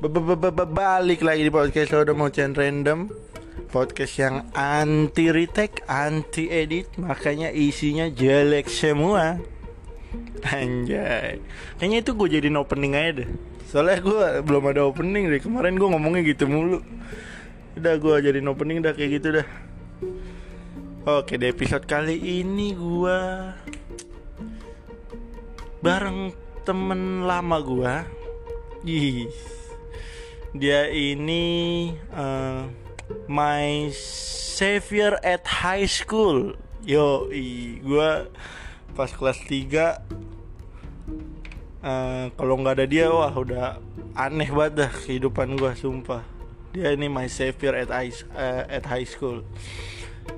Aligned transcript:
Balik 0.00 1.20
lagi 1.20 1.44
di 1.44 1.52
podcast 1.52 1.92
Udah 1.92 2.16
mau 2.16 2.32
random. 2.32 3.12
Podcast 3.68 4.16
yang 4.16 4.48
anti 4.56 5.28
retake, 5.28 5.84
anti 5.84 6.48
edit 6.48 6.96
Makanya 6.96 7.52
isinya 7.52 8.08
jelek 8.08 8.72
semua. 8.72 9.36
Anjay. 10.40 11.44
Kayaknya 11.76 11.98
itu 12.00 12.10
gue 12.16 12.28
jadiin 12.32 12.56
opening 12.56 12.96
aja 12.96 13.10
deh. 13.20 13.28
Soalnya 13.68 14.00
gue 14.00 14.24
belum 14.40 14.72
ada 14.72 14.88
opening 14.88 15.36
deh. 15.36 15.40
Kemarin 15.44 15.76
gue 15.76 15.88
ngomongnya 15.92 16.24
gitu 16.24 16.48
mulu. 16.48 16.80
Udah 17.76 18.00
gue 18.00 18.14
jadiin 18.24 18.48
opening 18.48 18.80
dah 18.80 18.96
kayak 18.96 19.20
gitu 19.20 19.36
dah. 19.36 19.46
Oke 21.04 21.36
di 21.36 21.44
episode 21.44 21.84
kali 21.84 22.16
ini 22.40 22.72
gue 22.72 23.20
Bareng 25.84 26.32
temen 26.64 27.24
lama 27.28 27.56
gue 27.60 27.92
Yes 28.84 29.59
dia 30.50 30.90
ini 30.90 31.94
uh, 32.10 32.66
my 33.30 33.86
savior 33.94 35.14
at 35.22 35.46
high 35.46 35.86
school. 35.86 36.58
Yo 36.82 37.30
gue 37.80 38.10
pas 38.98 39.10
kelas 39.12 39.38
3 39.46 40.02
uh, 41.86 42.24
kalau 42.34 42.54
nggak 42.58 42.82
ada 42.82 42.86
dia 42.88 43.06
wah 43.06 43.30
udah 43.30 43.78
aneh 44.18 44.50
banget 44.50 44.86
dah 44.86 44.90
kehidupan 44.90 45.54
gue 45.54 45.72
sumpah. 45.78 46.26
Dia 46.74 46.94
ini 46.94 47.10
my 47.10 47.26
savior 47.26 47.74
at 47.74 47.90
high, 47.90 48.14
uh, 48.34 48.62
at 48.66 48.86
high 48.86 49.06
school. 49.06 49.46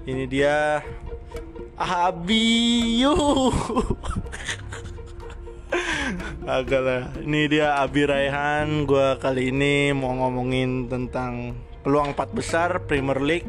Ini 0.05 0.25
dia 0.29 0.81
Abiyu 1.77 3.17
Agak 6.43 6.83
lah. 6.83 7.03
Ini 7.23 7.47
dia 7.47 7.79
Abi 7.79 8.03
Raihan. 8.03 8.83
Gue 8.83 9.15
kali 9.23 9.55
ini 9.55 9.95
mau 9.95 10.11
ngomongin 10.11 10.91
tentang 10.91 11.55
Peluang 11.87 12.19
4 12.19 12.35
besar 12.35 12.83
Premier 12.83 13.23
League. 13.23 13.47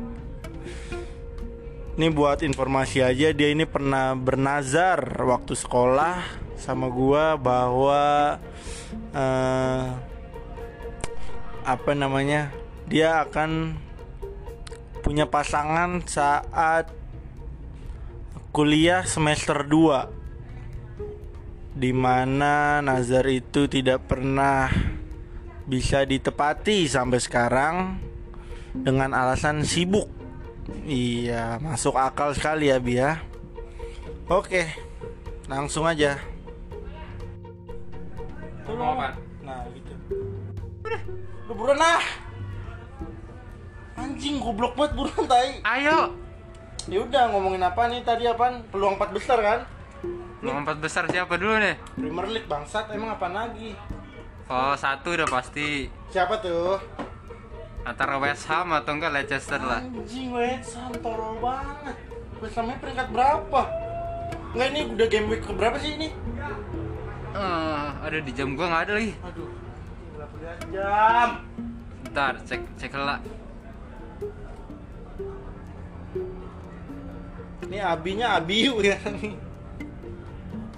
Ini 1.94 2.09
buat 2.09 2.42
informasi 2.42 3.06
aja 3.06 3.30
Dia 3.38 3.53
ini 3.53 3.70
pernah 3.70 4.18
bernazar 4.18 4.98
Waktu 5.22 5.53
sekolah 5.53 6.26
Sama 6.58 6.90
gue 6.90 7.38
bahwa 7.38 8.42
uh, 9.14 9.86
Apa 11.62 11.92
namanya 11.94 12.50
Dia 12.90 13.22
akan 13.22 13.78
Punya 15.06 15.30
pasangan 15.30 16.02
saat 16.09 16.90
Kuliah 18.50 19.06
semester 19.06 19.62
2 19.62 20.23
di 21.74 21.90
mana 21.90 22.86
nazar 22.86 23.26
itu 23.34 23.66
tidak 23.66 24.06
pernah 24.06 24.70
bisa 25.66 26.06
ditepati 26.06 26.86
sampai 26.86 27.18
sekarang 27.18 27.76
dengan 28.78 29.14
alasan 29.18 29.66
sibuk. 29.66 30.06
Iya, 30.86 31.60
masuk 31.60 31.98
akal 31.98 32.32
sekali 32.38 32.70
ya, 32.72 32.78
Bia. 32.80 32.98
Ya. 32.98 33.12
Oke, 34.32 34.72
langsung 35.52 35.84
aja. 35.84 36.16
Tolong. 38.64 38.98
Nah, 39.44 39.68
gitu. 39.76 39.94
Udah, 40.88 41.02
udah 41.50 41.56
buruan 41.58 41.80
lah. 41.80 42.04
Anjing 44.00 44.40
goblok 44.40 44.74
banget 44.80 44.94
buruan 44.96 45.24
tai. 45.28 45.60
Ayo. 45.68 46.16
Ya 46.88 47.00
udah 47.04 47.32
ngomongin 47.32 47.64
apa 47.64 47.88
nih 47.88 48.04
tadi 48.04 48.28
apaan? 48.28 48.64
Peluang 48.72 48.96
empat 48.96 49.12
besar 49.12 49.40
kan? 49.40 49.60
Nomor 50.44 50.60
empat 50.68 50.78
besar 50.84 51.08
siapa 51.08 51.40
dulu 51.40 51.56
nih? 51.56 51.80
Premier 51.96 52.28
League 52.28 52.50
bangsat 52.52 52.92
emang 52.92 53.16
apa 53.16 53.32
lagi? 53.32 53.80
Oh 54.52 54.76
satu 54.76 55.16
udah 55.16 55.24
pasti. 55.32 55.88
Siapa 56.12 56.36
tuh? 56.44 56.84
Antara 57.88 58.20
West 58.20 58.52
Ham 58.52 58.76
atau 58.76 58.92
enggak 58.92 59.16
Leicester 59.16 59.64
lah. 59.64 59.80
Anjing 59.80 60.36
West 60.36 60.76
Ham 60.76 60.92
tolol 61.00 61.40
banget. 61.40 61.96
West 62.44 62.59
Hamnya 62.59 62.76
peringkat 62.76 63.08
berapa? 63.16 63.62
Enggak 64.52 64.68
ini 64.76 64.82
udah 64.92 65.08
game 65.08 65.28
week 65.32 65.48
berapa 65.48 65.80
sih 65.80 65.96
ini? 65.96 66.12
Uh, 67.32 67.88
ada 68.03 68.20
di 68.20 68.32
jam 68.36 68.52
gua 68.59 68.68
nggak 68.68 68.84
ada 68.84 68.94
lagi. 69.00 69.16
Aduh, 69.24 69.50
berapa 70.12 70.36
jam? 70.76 71.30
Ntar 72.12 72.34
cek 72.44 72.62
cek 72.76 72.92
lah. 73.00 73.24
Ini 77.64 77.80
abinya 77.80 78.36
abiu 78.44 78.84
ya 78.92 79.00
nih 79.08 79.43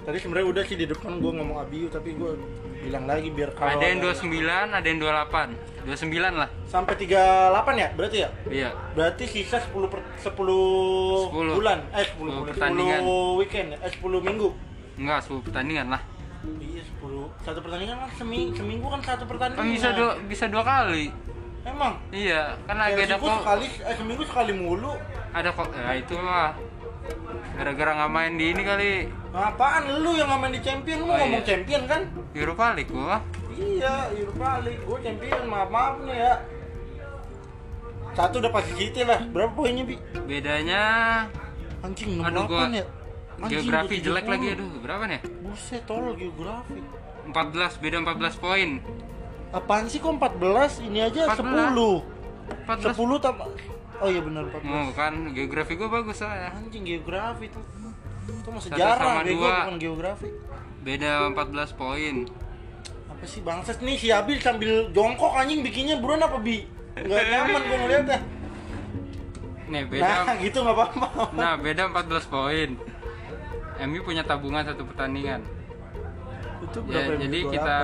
tadi 0.06 0.22
sebenarnya 0.22 0.46
udah 0.46 0.62
sih 0.62 0.78
di 0.78 0.86
depan 0.86 1.18
gue 1.18 1.32
ngomong 1.34 1.58
abiu 1.66 1.90
tapi 1.90 2.14
gue 2.14 2.38
bilang 2.86 3.10
lagi 3.10 3.34
biar 3.34 3.50
kalau 3.58 3.74
ada 3.74 3.86
yang 3.90 3.98
29 3.98 4.30
ada 4.46 4.86
yang 4.86 5.00
28 5.02 5.76
29 5.86 6.34
lah. 6.34 6.50
Sampai 6.66 6.98
38 6.98 7.78
ya 7.78 7.88
berarti 7.94 8.16
ya? 8.26 8.28
Iya. 8.50 8.70
Berarti 8.98 9.24
sisa 9.30 9.62
10 9.62 9.86
per, 9.86 10.02
10, 10.18 10.34
10 10.34 11.58
bulan. 11.58 11.78
Eh 11.94 12.02
10, 12.02 12.42
10 12.42 12.50
pertandingan. 12.50 13.00
10 13.06 13.38
weekend 13.38 13.68
eh 13.78 13.90
10 13.94 14.02
minggu. 14.26 14.48
Enggak 14.98 15.18
10 15.30 15.46
pertandingan 15.46 15.86
lah. 15.94 16.02
Iya 16.58 16.82
10 16.82 17.46
satu 17.46 17.58
pertandingan 17.62 17.96
kan 18.02 18.10
seminggu, 18.18 18.58
seminggu 18.58 18.86
kan 18.90 19.00
satu 19.06 19.24
pertandingan. 19.30 19.62
Kan 19.62 19.70
bisa 19.70 19.88
dua 19.94 20.10
bisa 20.26 20.44
dua 20.50 20.62
kali. 20.66 21.14
Emang? 21.62 21.94
Iya 22.10 22.58
kan 22.66 22.76
lagi 22.78 23.06
ada 23.06 23.18
kok 23.18 23.30
sekali 23.46 23.66
eh 23.70 23.94
seminggu 23.94 24.22
sekali 24.26 24.52
mulu. 24.58 24.94
Ada 25.30 25.54
kok 25.54 25.70
ya 25.70 25.90
itu 25.94 26.14
mah 26.18 26.54
Gara-gara 27.54 27.90
nggak 28.02 28.10
main 28.10 28.32
di 28.34 28.44
ini 28.50 28.62
kali. 28.66 28.90
Apaan 29.36 30.00
lu 30.00 30.16
yang 30.16 30.32
main 30.40 30.48
di 30.48 30.64
champion? 30.64 31.04
Lu 31.04 31.12
oh, 31.12 31.16
ngomong 31.20 31.44
iya. 31.44 31.44
champion 31.44 31.82
kan? 31.84 32.08
Europa 32.32 32.72
League 32.72 32.88
gua. 32.88 33.20
Iya, 33.52 34.08
Europa 34.16 34.64
League. 34.64 34.80
Gua 34.88 34.98
champion, 35.04 35.42
maaf 35.44 35.68
maaf 35.68 35.94
nih 36.08 36.16
ya. 36.16 36.34
Satu 38.16 38.40
udah 38.40 38.48
pasti 38.48 38.72
City 38.80 39.04
lah. 39.04 39.20
Berapa 39.28 39.52
poinnya, 39.52 39.84
Bi? 39.84 40.00
Bedanya 40.24 40.82
anjing 41.84 42.16
68 42.16 42.32
aduh, 42.32 42.44
gua... 42.48 42.64
ya. 42.72 42.84
Anjing, 43.36 43.48
geografi 43.60 43.94
jelek 44.00 44.24
lagi 44.24 44.46
aduh. 44.56 44.68
Berapa 44.80 45.04
nih? 45.04 45.20
Buset, 45.44 45.84
tolol 45.84 46.16
geografi. 46.16 46.80
14, 47.28 47.82
beda 47.84 47.96
14 48.08 48.40
poin. 48.40 48.70
Apaan 49.52 49.84
sih 49.92 50.00
kok 50.00 50.16
14? 50.16 50.80
Ini 50.88 51.12
aja 51.12 51.20
14. 51.28 51.76
10. 51.76 52.96
14. 52.96 52.96
10 52.96 53.20
tambah 53.20 53.48
Oh 53.96 54.08
iya 54.12 54.20
benar 54.20 54.44
14. 54.48 54.64
Oh 54.64 54.88
kan 54.92 55.12
geografi 55.32 55.72
gue 55.76 55.88
bagus 55.88 56.20
ya. 56.20 56.52
Anjing 56.52 56.84
geografi 56.84 57.48
tuh. 57.48 57.64
Itu 58.26 58.48
mah 58.50 58.62
sejarah 58.62 59.22
bego 59.22 59.46
bukan 59.46 59.76
geografi. 59.78 60.30
Beda 60.82 61.30
14 61.30 61.74
poin. 61.78 62.16
Apa 63.10 63.24
sih 63.26 63.40
bangsat 63.42 63.78
nih 63.82 63.96
si 63.98 64.08
Abil 64.10 64.38
sambil 64.42 64.90
jongkok 64.90 65.34
anjing 65.34 65.62
bikinnya 65.62 65.98
buruan 65.98 66.22
apa 66.22 66.38
bi? 66.38 66.66
Enggak 66.98 67.24
nyaman 67.26 67.60
gue 67.62 67.78
ngeliatnya. 67.78 68.18
Nih 69.66 69.82
beda. 69.90 70.12
Nah 70.26 70.36
gitu 70.38 70.58
nggak 70.62 70.76
apa-apa. 70.76 71.06
Nah 71.34 71.52
beda 71.58 71.82
14 71.90 72.32
poin. 72.32 72.70
MU 73.76 74.00
punya 74.00 74.22
tabungan 74.24 74.64
satu 74.64 74.88
pertandingan. 74.88 75.44
Itu 76.64 76.80
berapa 76.82 77.12
ya, 77.14 77.28
jadi 77.28 77.38
kita 77.52 77.76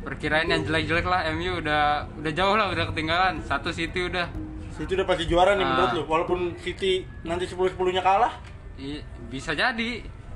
perkirain 0.00 0.48
yang 0.48 0.62
jelek-jelek 0.64 1.06
lah 1.06 1.28
MU 1.36 1.60
udah 1.60 2.08
udah 2.18 2.32
jauh 2.32 2.56
lah 2.56 2.72
udah 2.72 2.84
ketinggalan 2.92 3.44
satu 3.44 3.68
City 3.68 4.08
udah 4.08 4.32
City 4.72 4.96
udah 4.96 5.06
pasti 5.06 5.24
juara 5.28 5.52
nih 5.52 5.64
uh, 5.64 5.68
menurut 5.68 5.90
lu 5.92 6.02
walaupun 6.08 6.40
City 6.56 7.04
nanti 7.20 7.44
10 7.44 7.76
10 7.76 7.96
nya 7.96 8.00
kalah 8.00 8.32
iya, 8.80 9.00
bisa 9.28 9.52
jadi. 9.52 9.90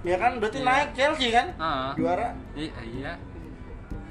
Ya 0.05 0.17
kan 0.21 0.37
berarti 0.37 0.61
iya. 0.61 0.69
naik 0.69 0.89
Chelsea 0.93 1.29
kan? 1.33 1.47
Uh, 1.57 1.91
juara? 1.97 2.37
Iya 2.53 2.77
iya. 2.85 3.13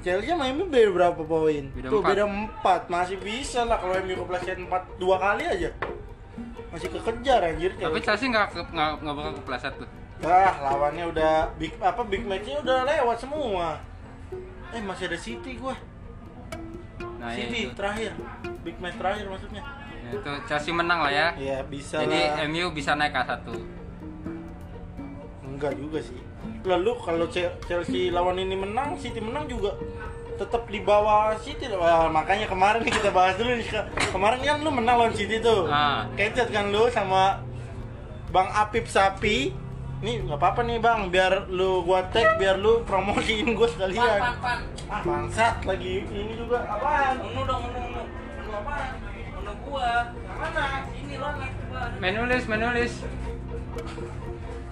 Chelsea 0.04 0.36
sama 0.36 0.50
MU 0.52 0.68
beda 0.68 0.90
berapa 0.92 1.22
poin? 1.22 1.64
Tuh 1.80 2.02
4. 2.02 2.10
beda 2.12 2.24
4 2.28 2.92
masih 2.92 3.16
bisa 3.22 3.64
lah 3.64 3.80
kalau 3.80 3.94
MU 4.04 4.14
kepleset 4.26 4.58
4 4.60 5.00
dua 5.00 5.16
kali 5.16 5.46
aja. 5.46 5.70
Masih 6.68 6.90
kekejar 6.90 7.40
anjir 7.40 7.72
Chelsea. 7.78 7.88
tapi 7.88 8.00
Chelsea 8.02 8.26
nggak 8.28 8.46
nggak 8.74 8.90
nggak 9.00 9.14
bakal 9.14 9.32
kepleset 9.40 9.74
tuh. 9.78 9.88
Ah 10.26 10.54
lawannya 10.60 11.04
udah 11.08 11.34
big 11.56 11.72
apa 11.78 12.02
big 12.04 12.26
matchnya 12.26 12.58
udah 12.60 12.84
lewat 12.84 13.16
semua. 13.22 13.78
Eh 14.74 14.82
masih 14.82 15.08
ada 15.08 15.16
City 15.16 15.56
gua. 15.56 15.78
Nah, 17.22 17.32
City 17.32 17.70
ya 17.70 17.72
terakhir. 17.72 18.12
Big 18.66 18.76
match 18.82 18.98
terakhir 18.98 19.24
maksudnya. 19.30 19.62
Itu 20.10 20.32
Chelsea 20.50 20.74
menang 20.74 21.00
lah 21.06 21.12
ya. 21.14 21.28
Iya 21.38 21.58
bisa 21.64 22.02
jadi 22.02 22.44
lah. 22.44 22.50
MU 22.50 22.74
bisa 22.76 22.92
naik 22.92 23.14
K1 23.14 23.46
enggak 25.64 25.80
juga 25.80 25.98
sih 26.04 26.20
lalu 26.68 26.92
kalau 27.00 27.26
Chelsea 27.64 28.12
lawan 28.12 28.36
ini 28.36 28.52
menang 28.52 29.00
City 29.00 29.16
menang 29.16 29.48
juga 29.48 29.72
tetap 30.36 30.68
di 30.68 30.84
bawah 30.84 31.32
City 31.40 31.72
Wah, 31.72 32.12
makanya 32.12 32.44
kemarin 32.44 32.84
nih 32.84 32.92
kita 32.92 33.08
bahas 33.08 33.40
dulu 33.40 33.56
nih 33.56 33.64
kemarin 34.12 34.40
kan 34.44 34.58
lu 34.60 34.70
menang 34.76 34.96
lawan 35.00 35.14
City 35.16 35.40
tuh 35.40 35.64
ah. 35.72 36.04
kecet 36.20 36.52
kan 36.52 36.68
lu 36.68 36.92
sama 36.92 37.40
Bang 38.28 38.50
Apip 38.52 38.84
Sapi 38.84 39.64
Nih 40.04 40.20
nggak 40.20 40.36
apa-apa 40.36 40.68
nih 40.68 40.84
bang, 40.84 41.08
biar 41.08 41.48
lu 41.48 41.80
gua 41.80 42.04
tag, 42.12 42.36
biar 42.36 42.60
lu 42.60 42.84
promosiin 42.84 43.56
gua 43.56 43.64
sekalian. 43.64 44.20
Pan, 44.20 44.36
pan, 44.36 44.36
pan. 44.36 44.60
Ah 44.92 45.00
bangsat 45.00 45.64
lagi 45.64 46.04
ini 46.04 46.36
juga 46.36 46.60
apaan? 46.60 47.24
Menu 47.24 47.40
dong, 47.48 47.64
menu, 47.64 47.80
menu, 47.88 48.02
menu 48.36 48.52
apaan? 48.52 48.92
gua. 49.64 50.12
Mana? 50.36 50.64
Sini 50.92 51.16
lo 51.16 51.28
coba. 51.32 51.82
Menulis, 52.04 52.42
menulis. 52.44 52.92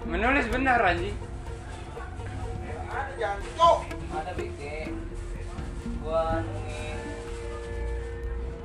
Menulis 0.03 0.45
benar 0.51 0.79
anjing. 0.83 1.15
Ada 2.91 3.11
jancok. 3.17 3.77
Ada 4.13 4.31
BK. 4.37 4.61
Gua 6.03 6.43
nungguin 6.43 6.99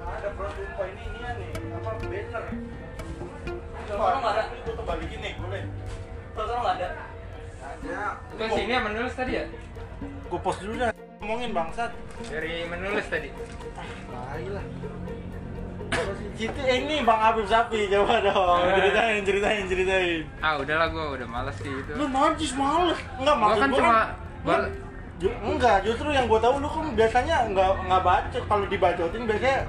ada 0.09 0.29
bro 0.35 0.49
sumpah 0.51 0.87
ini 0.89 1.03
ini 1.05 1.19
nih 1.21 1.51
apa 1.79 1.91
banner 2.01 2.45
Kalau 3.87 4.19
nggak 4.19 4.33
ada. 4.35 4.43
Ini 4.51 4.59
gua 4.67 4.85
balikin 4.89 5.21
nih 5.23 5.33
boleh 5.39 5.63
Terus 6.35 6.51
nggak 6.51 6.75
ada. 6.75 6.89
ada 7.63 8.01
Terus 8.35 8.53
ini 8.59 8.73
yang 8.73 8.85
menulis 8.91 9.15
tadi 9.15 9.33
ya? 9.39 9.45
gue 10.29 10.41
post 10.45 10.61
dulu 10.61 10.77
dah 10.77 10.93
ngomongin 11.25 11.51
bangsat 11.57 11.91
Dari 12.29 12.69
menulis 12.69 13.07
tadi. 13.09 13.33
Baiklah. 14.13 14.65
Situ 14.67 15.28
eh, 16.01 16.77
ini 16.79 17.03
Bang 17.03 17.19
Habib 17.19 17.47
Sapi 17.47 17.89
coba 17.89 18.21
dong 18.21 18.63
ceritain 18.71 19.21
ceritain 19.23 19.65
ceritain. 19.67 20.21
Ah 20.39 20.55
udahlah 20.55 20.89
gua 20.89 21.15
udah 21.15 21.27
males 21.27 21.57
sih 21.59 21.71
itu. 21.71 21.91
Lu 21.93 22.07
najis 22.09 22.53
males. 22.55 22.99
Enggak 23.17 23.35
Gua 23.35 23.43
maksud 23.43 23.61
kan 23.61 23.69
gua 23.69 23.79
cuma 23.79 23.93
kan- 23.93 24.71
Ju- 25.19 25.35
enggak, 25.43 25.83
justru 25.83 26.15
yang 26.15 26.31
gue 26.31 26.39
tahu 26.39 26.63
lu 26.63 26.71
kan 26.71 26.95
biasanya 26.95 27.43
enggak 27.43 27.75
enggak 27.83 28.03
bacot 28.07 28.45
kalau 28.47 28.65
dibacotin 28.71 29.27
biasanya 29.27 29.67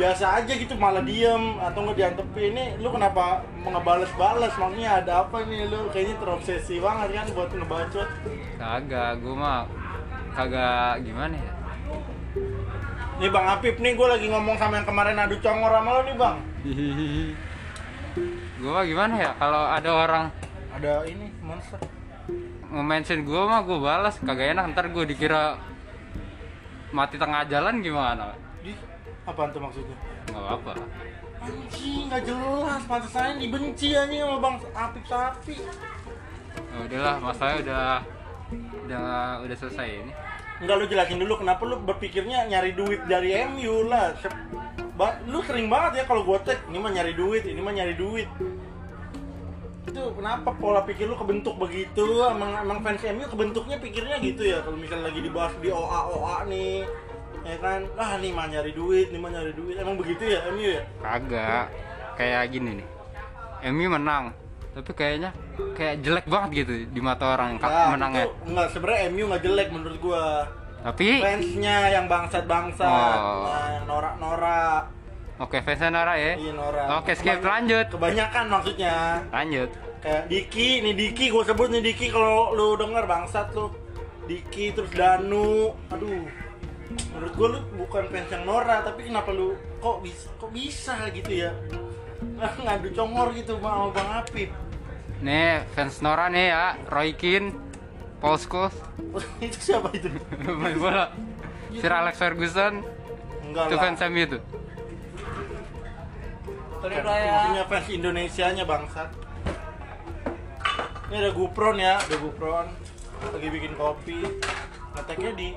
biasa 0.00 0.24
aja 0.40 0.52
gitu 0.54 0.72
malah 0.78 1.04
diem 1.04 1.60
atau 1.60 1.84
nggak 1.84 1.96
diantepin 1.98 2.56
ini 2.56 2.64
lu 2.80 2.88
kenapa 2.88 3.44
ngebales-bales 3.60 4.54
makanya 4.56 5.04
ada 5.04 5.12
apa 5.20 5.44
nih 5.44 5.68
lu 5.68 5.92
kayaknya 5.92 6.16
terobsesi 6.16 6.80
banget 6.80 7.20
kan 7.20 7.26
buat 7.36 7.50
ngebacot 7.52 8.08
Kagak, 8.56 9.20
gua 9.20 9.34
mah 9.36 9.60
kagak 10.32 11.04
gimana 11.04 11.36
ya? 11.36 11.50
Nih 13.18 13.28
bang 13.28 13.46
Apip 13.50 13.76
nih 13.78 13.92
gue 13.98 14.06
lagi 14.06 14.26
ngomong 14.30 14.56
sama 14.56 14.78
yang 14.78 14.86
kemarin 14.86 15.18
adu 15.18 15.36
congor 15.42 15.70
sama 15.74 15.90
lo 15.90 16.00
nih 16.06 16.14
bang 16.14 16.36
mah 18.58 18.84
gimana 18.84 19.14
ya? 19.16 19.30
Kalau 19.38 19.62
ada 19.66 19.90
orang 19.90 20.24
ada 20.70 20.92
ini 21.06 21.30
monster 21.42 21.78
nge-mention 22.68 23.24
gua 23.24 23.48
mah 23.48 23.60
gua 23.64 23.78
balas 23.80 24.20
kagak 24.20 24.52
enak 24.54 24.70
ntar 24.70 24.92
gua 24.92 25.02
dikira 25.02 25.56
mati 26.92 27.16
tengah 27.16 27.42
jalan 27.48 27.80
gimana? 27.80 28.36
di 28.60 28.76
apaan 29.24 29.50
tuh 29.50 29.60
maksudnya 29.62 29.96
Nggak 30.28 30.42
apa-apa. 30.44 30.72
anjing 31.38 32.12
nggak 32.12 32.22
jelas 32.28 32.82
pantas 32.84 33.12
saya 33.14 33.32
dibenci 33.34 33.96
anjing 33.96 34.20
sama 34.20 34.36
bang 34.38 34.54
Apip 34.76 35.04
sapi 35.08 35.56
Ya 36.58 36.76
udahlah, 36.84 37.16
masalahnya 37.22 37.58
udah 37.64 37.86
udah 38.84 39.04
udah 39.46 39.56
selesai 39.56 39.88
ini. 39.88 40.12
Enggak 40.58 40.76
lu 40.78 40.84
jelasin 40.90 41.18
dulu 41.22 41.34
kenapa 41.38 41.62
lu 41.62 41.78
berpikirnya 41.86 42.50
nyari 42.50 42.74
duit 42.74 43.00
dari 43.06 43.30
MU 43.46 43.86
lah. 43.86 44.14
Ba- 44.98 45.22
lu 45.30 45.38
sering 45.46 45.70
banget 45.70 46.02
ya 46.02 46.04
kalau 46.10 46.26
gua 46.26 46.42
tag 46.42 46.58
ini 46.66 46.78
mah 46.82 46.90
nyari 46.90 47.14
duit, 47.14 47.46
ini 47.46 47.60
mah 47.62 47.70
nyari 47.70 47.94
duit. 47.94 48.26
Itu 49.86 50.02
kenapa 50.18 50.50
pola 50.58 50.82
pikir 50.82 51.06
lu 51.06 51.14
kebentuk 51.14 51.54
begitu? 51.56 52.26
Emang 52.26 52.58
emang 52.58 52.82
fans 52.82 53.06
MU 53.06 53.24
kebentuknya 53.30 53.78
pikirnya 53.78 54.18
gitu 54.18 54.42
ya 54.42 54.58
kalau 54.66 54.74
misalnya 54.74 55.14
lagi 55.14 55.20
dibahas 55.22 55.54
di 55.62 55.70
OA 55.70 56.00
OA 56.10 56.36
nih. 56.50 56.82
Ya 57.46 57.56
kan, 57.62 57.86
ah 57.94 58.18
nih 58.18 58.34
mah 58.34 58.50
nyari 58.50 58.74
duit, 58.74 59.14
nih 59.14 59.20
mah 59.22 59.30
nyari 59.30 59.54
duit. 59.54 59.78
Emang 59.78 59.94
begitu 59.94 60.26
ya 60.26 60.42
MU 60.50 60.68
ya? 60.74 60.82
Kagak. 60.98 61.66
Kayak 62.18 62.50
gini 62.50 62.82
nih. 62.82 62.88
MU 63.70 63.86
menang, 63.94 64.34
tapi 64.78 64.90
kayaknya 64.94 65.30
kayak 65.74 65.94
jelek 66.00 66.26
banget 66.26 66.50
gitu 66.56 66.72
di 66.86 67.00
mata 67.00 67.34
orang 67.34 67.58
Nah, 67.58 67.90
menangnya. 67.90 68.24
itu 68.24 68.34
enggak 68.46 68.68
sebenarnya 68.70 69.00
MU 69.08 69.24
nggak 69.26 69.42
jelek 69.42 69.68
menurut 69.68 69.98
gua. 69.98 70.24
Tapi 70.78 71.18
Fansnya 71.18 71.76
yang 71.90 72.06
bangsat-bangsat, 72.06 72.86
Oh. 73.18 73.50
nah, 73.50 73.66
yang 73.74 73.84
norak-norak. 73.84 74.82
oke 75.36 75.58
fansnya 75.60 75.90
Nora 75.90 76.14
ya. 76.14 76.32
Iya 76.34 76.52
Nora. 76.52 76.82
Oke, 76.96 77.12
skip, 77.12 77.34
Kebany- 77.36 77.46
lanjut. 77.48 77.86
Kebanyakan 77.90 78.44
maksudnya. 78.48 78.94
Lanjut. 79.28 79.70
Kayak 79.98 80.22
Diki, 80.26 80.68
nih 80.80 80.94
Diki 80.94 81.24
gue 81.28 81.42
sebut 81.42 81.66
nih 81.68 81.82
Diki 81.84 82.06
kalau 82.08 82.54
lu 82.54 82.74
denger 82.74 83.02
bangsat 83.04 83.50
lu. 83.52 83.74
Diki 84.24 84.70
terus 84.70 84.90
Danu. 84.92 85.74
Aduh. 85.88 86.22
Menurut 87.10 87.32
gue 87.34 87.48
lu 87.48 87.58
bukan 87.76 88.06
fans 88.08 88.30
yang 88.30 88.44
Nora, 88.44 88.80
tapi 88.80 89.02
kenapa 89.04 89.30
lu 89.30 89.52
kok 89.78 89.98
bisa 90.00 90.30
kok 90.38 90.50
bisa 90.50 90.94
gitu 91.10 91.32
ya? 91.40 91.50
Ngadu 92.62 92.88
congor 92.92 93.30
gitu 93.32 93.58
sama 93.58 93.90
Bang 93.90 94.10
Apip. 94.16 94.50
Nih 95.18 95.66
fans 95.74 95.98
Nora 95.98 96.30
nih 96.30 96.46
ya, 96.48 96.64
Roy 96.86 97.10
Keane, 97.12 97.50
Paul 98.18 98.38
Scholes, 98.38 98.74
itu 99.44 99.58
siapa 99.58 99.90
itu? 99.90 100.06
main 100.46 100.78
bola. 100.78 101.10
Sir 101.74 101.90
Alex 101.90 102.16
Ferguson, 102.16 102.80
Enggak 103.44 103.64
itu 103.66 103.74
lah. 103.76 103.82
fans 103.82 104.00
MU 104.08 104.24
tuh. 104.24 104.42
Tadi 106.78 106.94
Kan, 106.94 107.02
udah 107.02 107.16
ya. 107.18 107.32
Maksudnya 107.34 107.64
fans 107.66 107.86
Indonesianya 107.90 108.64
bangsat. 108.64 109.10
Ini 111.08 111.14
ada 111.18 111.30
Gupron 111.32 111.76
ya, 111.76 111.98
ada 111.98 112.16
Gupron 112.16 112.66
lagi 113.18 113.48
bikin 113.50 113.72
kopi. 113.74 114.22
Ngeteknya 114.94 115.30
di 115.34 115.48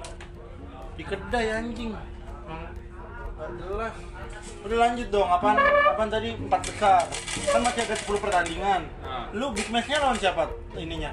di 0.98 1.04
kedai 1.06 1.48
anjing. 1.54 1.94
Jelas. 3.42 3.94
Udah 4.62 4.78
lanjut 4.78 5.08
dong, 5.10 5.26
apaan, 5.26 5.58
apaan 5.90 6.10
tadi 6.10 6.38
empat 6.38 6.62
besar 6.62 7.04
Kan 7.50 7.62
masih 7.66 7.82
ada 7.90 7.96
10 7.98 8.22
pertandingan 8.22 8.82
Ah. 9.02 9.26
Lu 9.34 9.50
big 9.54 9.68
match-nya 9.74 9.98
lawan 10.02 10.18
siapa 10.18 10.50
ininya? 10.78 11.12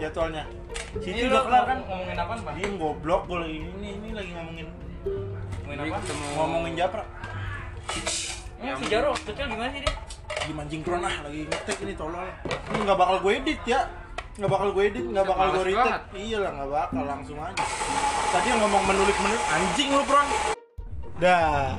Jadwalnya 0.00 0.48
City 1.00 1.22
Ini 1.22 1.28
udah 1.28 1.42
kelar 1.44 1.64
kan? 1.68 1.78
Ngomongin 1.84 2.16
apa, 2.16 2.32
Pak? 2.40 2.52
Diem 2.56 2.74
goblok 2.80 3.22
gue 3.28 3.38
lagi 3.44 3.58
ini, 3.60 3.88
ini 4.00 4.08
lagi 4.16 4.30
ngomongin 4.32 4.66
Ngomongin 4.66 5.78
Ini 5.78 5.90
apa? 5.92 5.98
ketemu 6.00 6.24
ngomongin 6.34 6.74
Japra 6.76 7.04
Ini 8.58 8.70
si 8.74 8.84
Jaro 8.88 9.10
kecil 9.16 9.46
gimana 9.48 9.70
sih 9.70 9.82
dia? 9.84 9.94
di 10.48 10.56
mancing 10.56 10.80
ah 10.80 11.16
lagi 11.28 11.44
ngetek 11.44 11.76
ini 11.84 11.92
tolol 11.92 12.24
ini 12.24 12.78
nggak 12.80 12.98
bakal 12.98 13.16
gue 13.20 13.32
edit 13.36 13.60
ya 13.68 13.84
nggak 14.40 14.48
bakal 14.48 14.68
gue 14.72 14.84
edit 14.88 15.04
nggak 15.04 15.26
bakal 15.28 15.46
gue 15.52 15.64
retake 15.68 16.04
iya 16.16 16.38
lah 16.40 16.50
nggak 16.56 16.70
bakal 16.72 17.04
langsung 17.04 17.36
aja 17.36 17.64
tadi 18.32 18.46
yang 18.48 18.60
ngomong 18.64 18.82
menulis 18.88 19.16
menulis 19.20 19.44
anjing 19.52 19.88
lu 19.92 20.04
kron 20.08 20.56
dah 21.18 21.74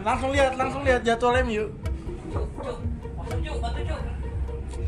langsung 0.00 0.30
lihat 0.30 0.52
langsung 0.54 0.82
lihat 0.82 1.00
jadwal 1.00 1.36
MU 1.40 1.64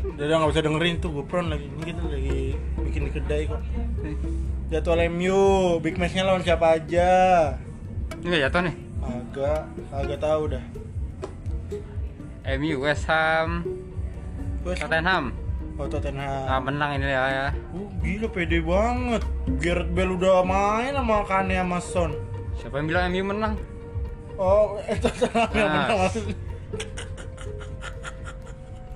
udah 0.03 0.23
udah 0.23 0.35
nggak 0.37 0.51
bisa 0.53 0.61
dengerin 0.61 0.95
tuh 0.99 1.09
gue 1.11 1.25
pron 1.25 1.49
lagi 1.49 1.65
ini 1.65 1.83
kita 1.83 2.03
lagi 2.05 2.41
bikin 2.79 3.01
di 3.07 3.11
kedai 3.11 3.43
kok 3.45 3.61
jadwal 4.69 4.99
MU 5.09 5.41
big 5.79 5.97
matchnya 5.97 6.23
lawan 6.23 6.41
siapa 6.41 6.77
aja 6.77 7.11
Ini 8.23 8.39
jatuh 8.39 8.61
nih. 8.63 8.75
agak 9.03 9.61
agak 9.91 10.19
tahu 10.19 10.43
dah 10.49 10.63
MU, 12.43 12.75
West 12.83 13.07
Ham, 13.07 13.63
West 14.63 14.83
Tottenham. 14.83 15.31
oh 15.79 15.87
Tottenham 15.87 16.43
Ah, 16.43 16.59
menang 16.59 16.99
ini 16.99 17.07
ya. 17.07 17.23
ya. 17.25 17.45
Uh, 17.71 17.87
gila 18.03 18.27
pede 18.27 18.59
banget. 18.59 19.23
Gareth 19.63 19.87
Bale 19.95 20.11
udah 20.11 20.43
main 20.43 20.91
sama 20.91 21.23
Kane 21.23 21.55
sama 21.55 21.79
Son. 21.79 22.11
Siapa 22.73 22.81
yang 22.81 22.89
bilang 22.89 23.05
MU 23.05 23.23
menang? 23.29 23.53
Oh, 24.33 24.81
eh 24.81 24.97
Tottenham 24.97 25.45
yang 25.53 25.69
Ah. 25.69 25.73
menang 25.77 25.97
maksudnya. 26.01 26.35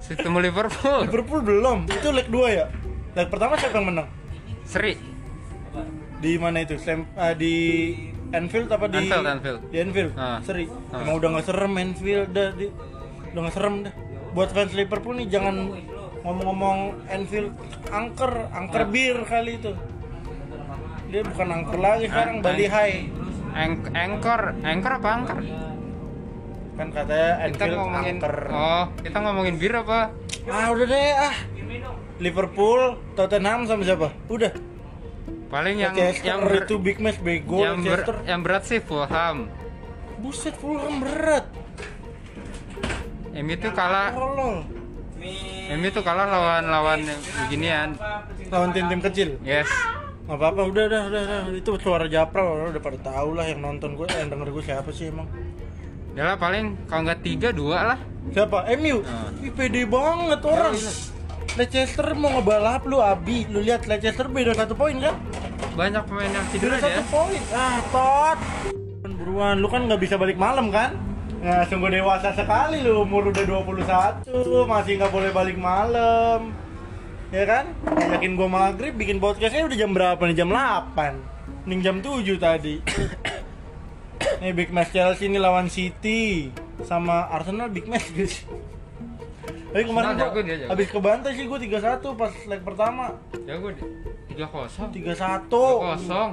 Ketemu 0.01 0.37
Liverpool. 0.41 0.99
Liverpool 1.05 1.41
belum. 1.45 1.77
Itu 1.85 2.09
leg 2.09 2.25
2 2.25 2.57
ya? 2.57 2.65
Leg 3.13 3.29
pertama 3.29 3.53
siapa 3.53 3.77
yang 3.77 3.93
menang? 3.93 4.09
Seri. 4.65 4.97
Di 6.17 6.41
mana 6.41 6.65
itu? 6.65 6.73
Slam, 6.81 7.05
ah, 7.13 7.37
di 7.37 7.53
Anfield 8.33 8.65
apa 8.65 8.89
di 8.89 8.97
Anfield, 8.97 9.27
Anfield. 9.29 9.59
Di 9.69 9.77
Anfield. 9.77 10.11
Ah. 10.17 10.41
Seri. 10.41 10.65
Ah. 10.89 11.05
Emang 11.05 11.21
udah 11.21 11.37
nggak 11.37 11.45
serem 11.45 11.73
Anfield 11.77 12.33
dah 12.33 12.49
di 12.57 12.65
udah 13.29 13.41
nggak 13.45 13.53
serem 13.53 13.75
dah. 13.85 13.93
Buat 14.33 14.57
fans 14.57 14.73
Liverpool 14.73 15.21
nih 15.21 15.29
jangan 15.29 15.53
ngomong-ngomong 16.25 17.05
Anfield 17.05 17.53
angker, 17.93 18.49
angker 18.49 18.81
Ah. 18.81 18.89
bir 18.89 19.21
kali 19.21 19.61
itu. 19.61 19.69
Dia 21.07 21.21
bukan 21.21 21.47
angker 21.53 21.77
lagi 21.77 22.09
sekarang, 22.09 22.41
An- 22.41 22.43
Bali 22.43 22.65
High. 22.65 22.97
Ank- 23.57 23.89
Anchor, 23.89 24.41
anchor 24.61 24.91
apa 24.93 25.09
angker? 25.11 25.39
Kan 26.77 26.87
katanya 26.93 27.49
Kita 27.49 27.65
ngomongin 27.73 28.15
angker. 28.15 28.35
Oh, 28.47 28.83
kita 29.01 29.17
ngomongin 29.17 29.55
bir 29.57 29.73
apa? 29.75 30.13
Ah 30.45 30.69
udah 30.69 30.85
deh 30.85 31.09
ah. 31.11 31.35
Liverpool, 32.17 32.81
Tottenham 33.13 33.65
sama 33.65 33.81
siapa? 33.81 34.13
Udah. 34.27 34.53
Paling 35.47 35.75
yang 35.79 35.95
Leicester 35.95 36.27
yang 36.27 36.39
ber- 36.43 36.65
itu 36.65 36.75
big 36.77 36.97
match 36.99 37.17
bego 37.17 37.61
yang, 37.61 37.81
ber- 37.81 38.25
yang 38.25 38.39
berat 38.41 38.63
sih 38.63 38.77
Fulham. 38.77 39.49
Buset 40.17 40.53
Fulham 40.53 41.01
berat. 41.01 41.45
MU 43.33 43.53
tuh 43.55 43.71
kalah. 43.71 44.13
MU 45.69 45.87
tuh 45.89 46.01
kalah 46.01 46.25
lawan 46.25 46.63
lawan 46.67 46.99
beginian. 47.45 47.97
Lawan 48.49 48.69
tim-tim 48.69 49.01
kecil. 49.01 49.29
Yes. 49.41 49.69
Nggak 50.27 50.43
apa-apa, 50.43 50.61
udah 50.67 50.83
udah 50.91 51.01
udah, 51.07 51.21
udah. 51.23 51.39
Itu 51.55 51.71
suara 51.79 52.03
Japra 52.11 52.43
orang 52.43 52.75
udah 52.75 52.83
pada 52.83 52.99
tahu 52.99 53.29
lah 53.39 53.47
yang 53.47 53.63
nonton 53.63 53.95
gue, 53.95 54.07
yang 54.11 54.27
denger 54.27 54.51
gue 54.51 54.63
siapa 54.67 54.91
sih 54.91 55.07
emang? 55.07 55.23
Ya 56.19 56.33
lah 56.33 56.35
paling 56.35 56.75
kalau 56.91 57.07
nggak 57.07 57.23
tiga 57.23 57.55
dua 57.55 57.95
lah. 57.95 57.99
Siapa? 58.35 58.67
MU. 58.75 59.07
Ah. 59.07 59.31
Ih, 59.39 59.55
pede 59.55 59.87
banget 59.87 60.43
orang. 60.43 60.75
Ya. 60.75 60.91
Leicester 61.55 62.11
mau 62.11 62.35
ngebalap 62.35 62.83
lu 62.83 62.99
Abi, 62.99 63.47
lu 63.47 63.63
lihat 63.63 63.87
Leicester 63.87 64.27
beda 64.27 64.51
satu 64.51 64.75
poin 64.75 64.99
kan? 64.99 65.15
Banyak 65.79 66.03
pemain 66.03 66.27
yang 66.27 66.45
Beda 66.51 66.59
cedera 66.59 66.77
satu 66.83 67.01
ya. 67.01 67.03
poin. 67.07 67.41
Ah, 67.55 67.77
tot. 67.87 68.37
Buruan, 69.07 69.55
lu 69.63 69.71
kan 69.71 69.87
nggak 69.87 70.01
bisa 70.03 70.19
balik 70.19 70.35
malam 70.35 70.67
kan? 70.75 70.91
Nah, 71.39 71.63
sungguh 71.71 71.87
dewasa 71.87 72.35
sekali 72.35 72.83
lu, 72.83 73.07
umur 73.07 73.31
udah 73.31 73.45
21, 73.47 74.67
masih 74.67 74.99
nggak 74.99 75.13
boleh 75.13 75.31
balik 75.31 75.55
malam. 75.55 76.51
Ya 77.27 77.43
kan? 77.43 77.65
Ngajakin 77.83 78.39
gua 78.39 78.47
maghrib, 78.47 78.95
bikin 78.95 79.19
podcastnya 79.19 79.67
udah 79.67 79.77
jam 79.77 79.91
berapa 79.91 80.21
nih? 80.31 80.35
Jam 80.39 80.47
8. 80.47 81.67
Mending 81.67 81.81
jam 81.83 81.95
7 81.99 82.23
tadi. 82.39 82.79
Nih 84.41 84.53
big 84.55 84.71
match 84.71 84.95
Chelsea 84.95 85.27
ini 85.27 85.35
lawan 85.35 85.67
City 85.67 86.53
sama 86.87 87.27
Arsenal 87.27 87.67
big 87.67 87.89
match 87.91 88.15
guys. 88.15 88.47
Tapi 89.75 89.83
kemarin 89.83 90.15
jago 90.15 90.39
dia, 90.39 90.55
jago. 90.63 90.69
habis 90.71 90.87
kebantai 90.87 91.31
sih 91.35 91.43
gua 91.43 91.59
3-1 91.59 91.99
pas 92.15 92.31
leg 92.47 92.61
pertama. 92.63 93.11
Ya 93.43 93.59
gue 93.59 93.71
tiga 94.31 94.47
kosong. 94.47 94.89
3-1. 94.95 95.51
kosong. 95.51 96.29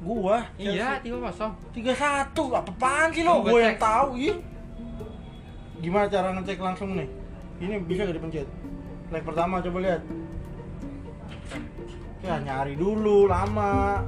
Gua. 0.00 0.48
Iya 0.56 0.96
tiga 1.04 1.18
kosong. 1.28 1.52
3-1. 1.76 2.32
Apaan 2.32 3.08
sih 3.12 3.22
lo? 3.26 3.44
Gua 3.44 3.60
yang 3.60 3.76
tahu 3.76 4.16
ih. 4.16 4.36
Gimana 5.84 6.08
cara 6.08 6.32
ngecek 6.32 6.58
langsung 6.58 6.96
nih? 6.96 7.08
Ini 7.60 7.74
bisa 7.84 8.08
gak 8.08 8.16
dipencet? 8.16 8.48
Leg 9.12 9.22
pertama 9.28 9.60
coba 9.60 9.78
lihat. 9.84 10.00
Ya 12.22 12.34
nyari 12.42 12.74
dulu 12.74 13.30
lama. 13.30 14.02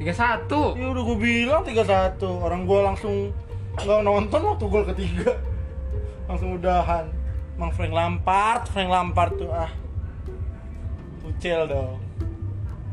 Tiga 0.00 0.16
satu. 0.16 0.72
Ya 0.80 0.88
udah 0.88 1.02
gue 1.04 1.18
bilang 1.20 1.60
3-1 1.60 2.24
Orang 2.24 2.64
gue 2.64 2.80
langsung 2.80 3.36
nggak 3.76 4.00
nonton 4.00 4.40
waktu 4.48 4.64
gol 4.64 4.84
ketiga 4.88 5.36
Langsung 6.24 6.56
udahan 6.56 7.04
Emang 7.60 7.70
Frank 7.76 7.92
Lampard, 7.92 8.64
Frank 8.72 8.88
Lampard 8.88 9.36
tuh 9.36 9.52
ah 9.52 9.68
Ucel 11.20 11.68
dong 11.68 12.00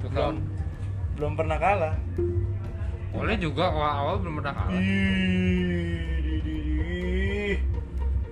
Tuh 0.03 0.09
Belum, 0.11 0.35
belum 1.15 1.31
pernah 1.39 1.57
kalah 1.57 1.95
Oleh 3.15 3.39
juga 3.39 3.71
awal 3.71 3.91
awal 4.03 4.15
belum 4.21 4.33
pernah 4.43 4.53
kalah. 4.53 4.77
Di. 4.77 6.16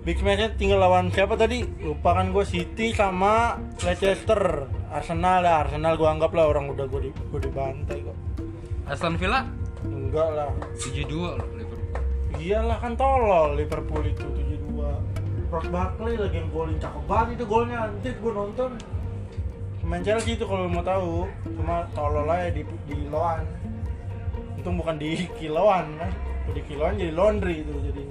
Big 0.06 0.22
match 0.22 0.54
tinggal 0.62 0.86
lawan 0.86 1.10
siapa 1.10 1.34
tadi? 1.34 1.66
Lupa 1.82 2.14
kan 2.14 2.30
gue 2.30 2.46
City 2.46 2.94
sama 2.94 3.58
Leicester. 3.82 4.70
Arsenal 4.94 5.42
ya, 5.42 5.66
Arsenal 5.66 5.98
gue 5.98 6.06
anggap 6.06 6.30
lah 6.38 6.46
orang 6.46 6.70
udah 6.70 6.86
gue 6.86 7.10
di, 7.10 7.12
dibantai 7.42 8.06
kok. 8.06 8.18
Aston 8.86 9.18
Villa? 9.18 9.50
Enggak 9.82 10.30
lah. 10.30 10.54
tujuh 10.78 11.10
dua 11.10 11.42
loh 11.42 11.50
Liverpool. 11.58 11.90
Iyalah 12.38 12.78
kan 12.86 12.94
tolol 12.94 13.58
Liverpool 13.58 14.06
itu 14.06 14.30
7-2 14.78 15.50
Ross 15.50 15.68
Barkley 15.74 16.22
lagi 16.22 16.38
yang 16.38 16.54
golin 16.54 16.78
cakep 16.78 17.04
banget 17.10 17.42
itu 17.42 17.46
golnya. 17.50 17.90
Nanti 17.90 18.14
gue 18.14 18.30
nonton. 18.32 18.78
Main 19.82 20.06
Chelsea 20.06 20.38
itu 20.38 20.46
kalau 20.46 20.70
mau 20.70 20.86
tahu 20.86 21.26
cuma 21.50 21.90
tolol 21.98 22.30
aja 22.30 22.54
di, 22.54 22.62
di 22.86 23.10
loan 23.10 23.42
untung 24.54 24.82
bukan 24.82 25.02
di 25.02 25.30
kiloan 25.42 25.98
kan. 25.98 26.14
Kalau 26.14 26.54
di 26.54 26.64
kiloan 26.66 26.94
jadi 26.94 27.14
laundry 27.14 27.66
itu 27.66 27.74
jadinya 27.90 28.05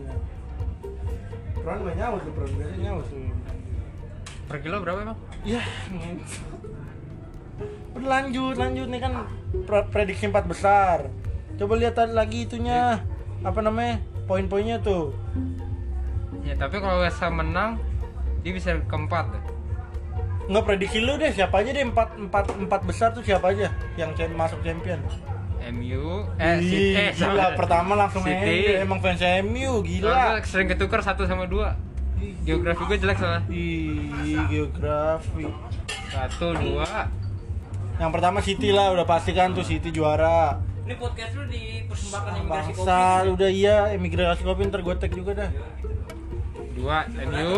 Peran 1.64 1.80
nyaut 1.97 2.21
tuh 2.21 2.33
peran 2.37 2.50
biasanya 2.61 2.80
nyaut 2.85 3.04
tuh 3.09 3.18
Per 4.44 4.56
kilo 4.61 4.76
berapa 4.85 4.99
emang? 5.00 5.18
ya 5.42 5.64
gitu. 5.88 6.37
Udah 7.97 8.09
lanjut 8.21 8.54
lanjut 8.61 8.87
nih 8.92 9.00
kan 9.00 9.12
pre- 9.64 9.88
prediksi 9.88 10.28
empat 10.28 10.44
besar 10.44 11.09
coba 11.54 11.73
lihat 11.78 11.97
lagi 12.12 12.44
itunya 12.44 13.00
apa 13.40 13.61
namanya 13.62 14.02
poin-poinnya 14.28 14.83
tuh 14.83 15.16
Ya 16.44 16.52
tapi 16.61 16.76
kalau 16.76 17.00
West 17.00 17.25
Ham 17.25 17.40
menang 17.40 17.80
dia 18.44 18.52
bisa 18.52 18.76
keempat 18.85 19.33
deh. 19.33 19.42
nggak 20.44 20.64
prediksi 20.68 21.00
lu 21.00 21.16
deh 21.16 21.33
siapa 21.33 21.64
aja 21.64 21.73
deh 21.73 21.80
empat 21.88 22.21
empat 22.21 22.44
empat 22.52 22.80
besar 22.85 23.16
tuh 23.16 23.25
siapa 23.25 23.56
aja 23.56 23.73
yang 23.97 24.12
masuk 24.37 24.61
champion 24.61 25.00
MU 25.75 26.07
eh 26.37 26.54
Ih, 26.54 26.62
City 26.62 26.95
eh 26.95 27.11
gila 27.12 27.26
salah. 27.35 27.54
pertama 27.54 27.93
langsung 27.95 28.23
City. 28.23 28.54
MU 28.62 28.73
emang 28.81 28.99
fans 28.99 29.19
MU 29.43 29.73
Soalnya 29.76 29.88
gila 29.90 30.14
gua 30.31 30.45
sering 30.45 30.69
ketukar 30.69 31.00
satu 31.00 31.23
sama 31.25 31.45
dua. 31.45 31.75
Geografi 32.40 32.83
gue 32.85 32.99
jelek 32.99 33.16
soalnya. 33.16 33.43
Ih, 33.49 34.09
geografi 34.47 35.45
Satu 36.07 36.54
dua. 36.54 37.11
yang 37.95 38.11
pertama 38.11 38.38
City 38.38 38.69
lah 38.69 38.90
udah 38.90 39.04
pasti 39.04 39.31
kan 39.31 39.50
tuh 39.50 39.62
City 39.62 39.88
juara 39.88 40.59
Ini 40.83 40.95
podcast 40.95 41.31
lu 41.33 41.47
dipersembahkan 41.47 42.33
imigrasi 42.37 42.50
kopi. 42.69 42.81
bangsa 42.81 43.00
udah 43.31 43.50
iya 43.50 43.76
emigrasi 43.90 44.43
kopi 44.43 44.61
ntar 44.64 44.81
gue 44.81 44.95
tag 44.95 45.11
juga 45.11 45.33
dah 45.37 45.50
Dua 46.75 46.97
MU. 47.09 47.54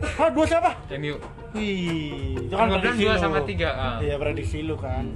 Hah 0.00 0.28
dua 0.28 0.44
siapa? 0.44 0.70
MU. 0.92 1.14
Wih, 1.50 2.34
itu 2.40 2.52
kan 2.52 2.66
prediksi 2.68 2.98
dua 3.00 3.12
lu. 3.12 3.20
sama 3.20 3.38
tiga, 3.42 3.68
ah. 3.70 3.96
Iya 3.98 4.14
prediksi 4.16 4.58
lu 4.60 4.74
kan. 4.74 5.06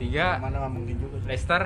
Tiga 0.00 0.40
Mana 0.40 0.64
mungkin 0.66 0.96
juga. 0.96 1.16
sih. 1.18 1.28
Leicester. 1.28 1.62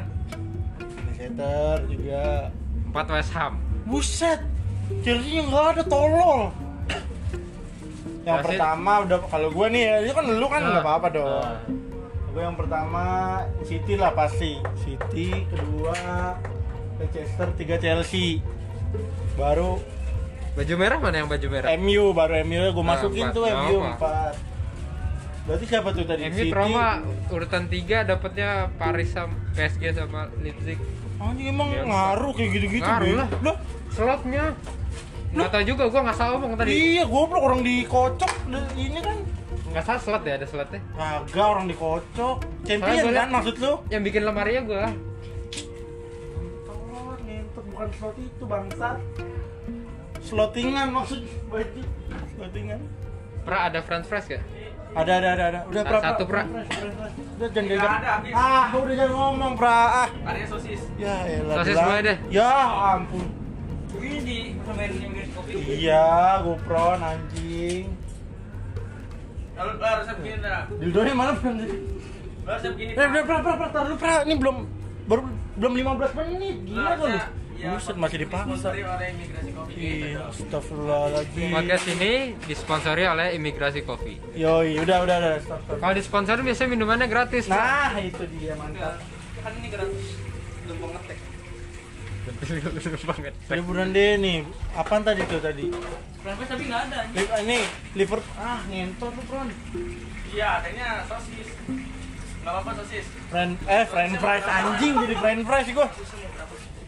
Leicester 1.06 1.76
juga. 1.86 2.50
Empat 2.84 3.06
West 3.08 3.32
Ham. 3.32 3.52
Buset, 3.84 4.40
Chelsea 5.00 5.38
nggak 5.40 5.66
ada 5.72 5.82
tolol. 5.84 6.50
Yang 8.20 8.34
Chelsea- 8.34 8.48
pertama 8.50 8.92
udah 9.00 9.18
kalau 9.24 9.48
gua 9.48 9.66
nih 9.68 9.82
ya, 9.84 9.94
itu 10.02 10.12
kan 10.12 10.24
lu 10.26 10.46
kan 10.46 10.60
nggak 10.60 10.74
Ah. 10.74 10.84
apa-apa 10.84 11.08
dong. 11.10 11.28
Ah. 11.40 11.58
Gue 12.26 12.42
yang 12.42 12.58
pertama 12.58 13.02
City 13.62 13.94
lah 13.94 14.10
pasti. 14.10 14.58
City, 14.76 15.46
kedua 15.46 15.94
Leicester, 16.96 17.46
tiga 17.54 17.78
Chelsea. 17.78 18.42
Baru 19.34 19.78
Baju 20.54 20.74
merah 20.76 20.98
mana 20.98 21.16
yang 21.16 21.26
baju 21.26 21.46
merah? 21.48 21.66
MU, 21.74 22.10
baru 22.10 22.34
MU 22.40 22.62
gue 22.70 22.78
Ah, 22.80 22.88
masukin 22.88 23.26
empat. 23.26 23.34
tuh 23.34 23.42
Nggak 23.44 23.58
MU 23.60 23.78
apa. 23.84 24.14
4. 25.44 25.46
Berarti 25.46 25.64
siapa 25.66 25.88
tuh 25.90 26.04
tadi? 26.04 26.20
MU 26.26 26.44
trauma 26.48 26.86
urutan 27.28 27.64
tiga 27.66 28.02
dapatnya 28.02 28.50
Paris 28.74 29.12
sama 29.12 29.36
PSG 29.52 29.92
sama 29.92 30.32
Leipzig. 30.38 30.80
Anjing 31.14 31.48
emang 31.48 31.68
Ya, 31.70 31.84
ngaruh 31.84 32.32
kayak 32.32 32.50
gitu-gitu 32.52 32.82
Ngaruh 32.82 33.06
Bel. 33.06 33.16
lah. 33.16 33.28
Loh, 33.40 33.56
Slotnya. 33.88 34.44
Nggak 35.30 35.50
tahu 35.50 35.62
juga, 35.64 35.82
gua 35.86 36.00
nggak 36.02 36.16
salah 36.16 36.36
ngomong 36.36 36.54
tadi. 36.56 36.70
iya 36.70 37.04
goblok 37.04 37.42
orang 37.42 37.60
dikocok 37.60 38.32
Di- 38.46 38.70
ini 38.80 38.98
kan 38.98 39.18
Nggak 39.66 39.84
salah 39.84 40.00
slot 40.00 40.22
ya, 40.22 40.34
ada 40.36 40.46
slotnya. 40.46 40.78
Kagak 40.94 41.46
orang 41.48 41.66
dikocok 41.66 42.36
Champion 42.62 43.10
kan 43.10 43.28
maksud 43.28 43.54
lu? 43.58 43.72
Yang 43.88 44.02
bikin 44.04 44.22
lemarinya 44.22 44.62
gua. 44.64 44.86
Oh, 46.64 47.14
ngentot 47.20 47.64
bukan 47.68 47.88
slot 47.92 48.16
itu 48.16 48.44
bangsat 48.44 48.98
Slotingan 50.20 50.88
maksud 50.90 51.20
baju 51.44 51.80
Slotingan 52.32 52.80
Pra 53.42 53.68
ada 53.68 53.80
french 53.80 54.06
fries 54.06 54.24
gak? 54.26 54.42
Ada 54.94 55.12
ada 55.18 55.28
ada 55.34 55.44
ada 55.50 55.60
Udah 55.66 55.82
pra 55.82 55.98
satu, 55.98 56.22
pra. 56.22 56.42
Udah 56.46 57.48
jangan 57.50 57.78
ada. 57.98 58.10
Ah 58.30 58.70
udah 58.70 58.94
jangan 58.94 59.14
ngomong 59.18 59.52
pra 59.58 60.06
Ah 60.06 60.08
Adanya 60.22 60.46
sosis. 60.46 60.80
Ya 60.94 61.14
elah 61.26 61.54
Sosis 61.62 61.76
gue 61.76 61.98
deh. 62.06 62.16
Ya 62.30 62.50
ampun 62.94 63.26
Ini 63.98 64.18
di 64.22 64.36
persembahan 64.58 64.90
imigrasi 65.02 65.30
kopi. 65.34 65.50
Iya 65.82 66.06
GoPro 66.46 66.86
anjing 66.94 67.86
Lalu 69.54 69.70
lu 69.78 69.84
harusnya 69.86 70.14
begini 70.18 70.38
dah. 70.42 70.62
Dildonya 70.82 71.14
mana 71.14 71.32
belum 71.38 71.54
Lu 71.62 72.48
harusnya 72.50 72.70
begini. 72.74 72.90
Eh, 72.94 73.06
pra, 73.06 73.22
pra, 73.22 73.38
pra, 73.38 73.52
pra, 73.54 73.68
tar 73.70 73.82
dulu, 73.86 73.96
pra. 73.98 74.14
Ini 74.26 74.34
belum 74.34 74.56
baru 75.06 75.22
belum 75.54 75.72
15 75.78 76.18
menit. 76.18 76.56
Gila 76.66 76.90
kok 76.98 77.06
lu. 77.06 77.18
Ya, 77.64 77.70
Buset, 77.72 77.96
masih 77.96 78.18
dipaksa. 78.20 78.44
disponsori 78.44 78.80
oleh 78.84 79.06
imigrasi 79.10 79.50
kopi. 79.50 79.72
Iya, 79.74 80.20
astagfirullahaladzim. 80.28 81.48
Podcast 81.50 81.86
ini 81.88 82.12
disponsori 82.44 83.02
oleh 83.04 83.26
Imigrasi 83.32 83.80
Coffee. 83.82 84.18
Yoi, 84.34 84.70
udah, 84.78 84.98
udah, 85.02 85.16
udah, 85.18 85.32
stop, 85.40 85.60
stop. 85.64 85.76
Kalau 85.80 85.94
disponsori 85.96 86.40
biasanya 86.42 86.70
minumannya 86.70 87.06
gratis. 87.08 87.44
Nah, 87.48 87.96
itu 87.96 88.22
dia 88.36 88.52
mantap. 88.54 89.00
Kan 89.40 89.52
ini 89.58 89.68
gratis. 89.68 90.06
Belum 90.64 90.92
ngetek. 90.92 91.18
banget. 93.04 93.34
Liburan 93.50 93.88
deh 93.92 94.16
nih. 94.16 94.38
Apaan 94.72 95.04
tadi 95.04 95.22
tuh 95.24 95.40
tadi? 95.40 95.68
Frankfurt 96.20 96.48
tapi 96.48 96.64
nggak 96.64 96.82
ada. 96.88 96.98
Li- 97.12 97.32
Ini 97.44 97.58
liver 97.94 98.20
ah 98.34 98.60
ngentot 98.64 99.12
lu, 99.12 99.22
Pron. 99.28 99.48
Iya, 100.32 100.48
adanya 100.60 101.04
sosis. 101.04 101.48
Nggak 102.40 102.48
apa-apa 102.50 102.70
sosis. 102.80 103.04
Friend 103.28 103.52
eh 103.66 103.84
friend 103.84 104.12
fries 104.16 104.46
anjing 104.46 104.92
jadi 104.98 105.14
friend 105.20 105.40
fries 105.44 105.68
gua. 105.70 105.88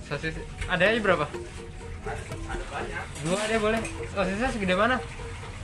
Sosis 0.07 0.35
ada 0.71 0.85
aja 0.87 1.01
berapa? 1.03 1.27
Ada 1.27 2.65
banyak. 2.71 3.05
Dua 3.27 3.41
deh 3.51 3.59
boleh. 3.59 3.81
Sosisnya 4.15 4.49
segede 4.55 4.75
mana? 4.79 4.97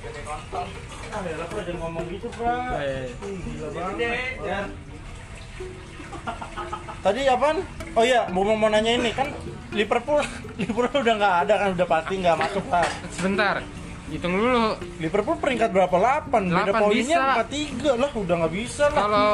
Gede 0.03 0.21
kontol. 0.27 0.67
Ah, 1.13 1.21
ya 1.23 1.37
lah, 1.39 1.47
jangan 1.47 1.77
ngomong 1.79 2.05
gitu, 2.11 2.27
Pra. 2.35 2.57
Eh. 2.83 3.07
Ih, 3.23 3.37
Gila 3.39 3.69
Gede, 3.71 4.11
banget. 4.11 4.35
ya. 4.43 4.61
Tadi 7.05 7.21
apaan? 7.29 7.59
Oh 7.95 8.03
iya, 8.03 8.27
mau 8.31 8.43
mau 8.57 8.67
nanya 8.67 8.97
ini 8.97 9.11
kan 9.13 9.29
Liverpool 9.71 10.23
Liverpool 10.61 11.03
udah 11.05 11.15
nggak 11.19 11.35
ada 11.47 11.55
kan 11.59 11.69
udah 11.79 11.87
pasti 11.87 12.15
nggak 12.19 12.37
masuk 12.39 12.65
lah. 12.67 12.87
Sebentar. 13.15 13.57
Hitung 14.11 14.35
dulu. 14.35 14.75
Liverpool 14.99 15.37
peringkat 15.39 15.71
berapa? 15.71 15.95
8. 15.95 16.29
Beda 16.31 16.67
Delapan 16.67 16.81
poinnya 16.83 17.17
bisa. 17.17 17.47
43 17.47 18.03
lah, 18.03 18.11
udah 18.13 18.35
nggak 18.43 18.55
bisa 18.59 18.85
lah. 18.91 18.99
Kalau 18.99 19.29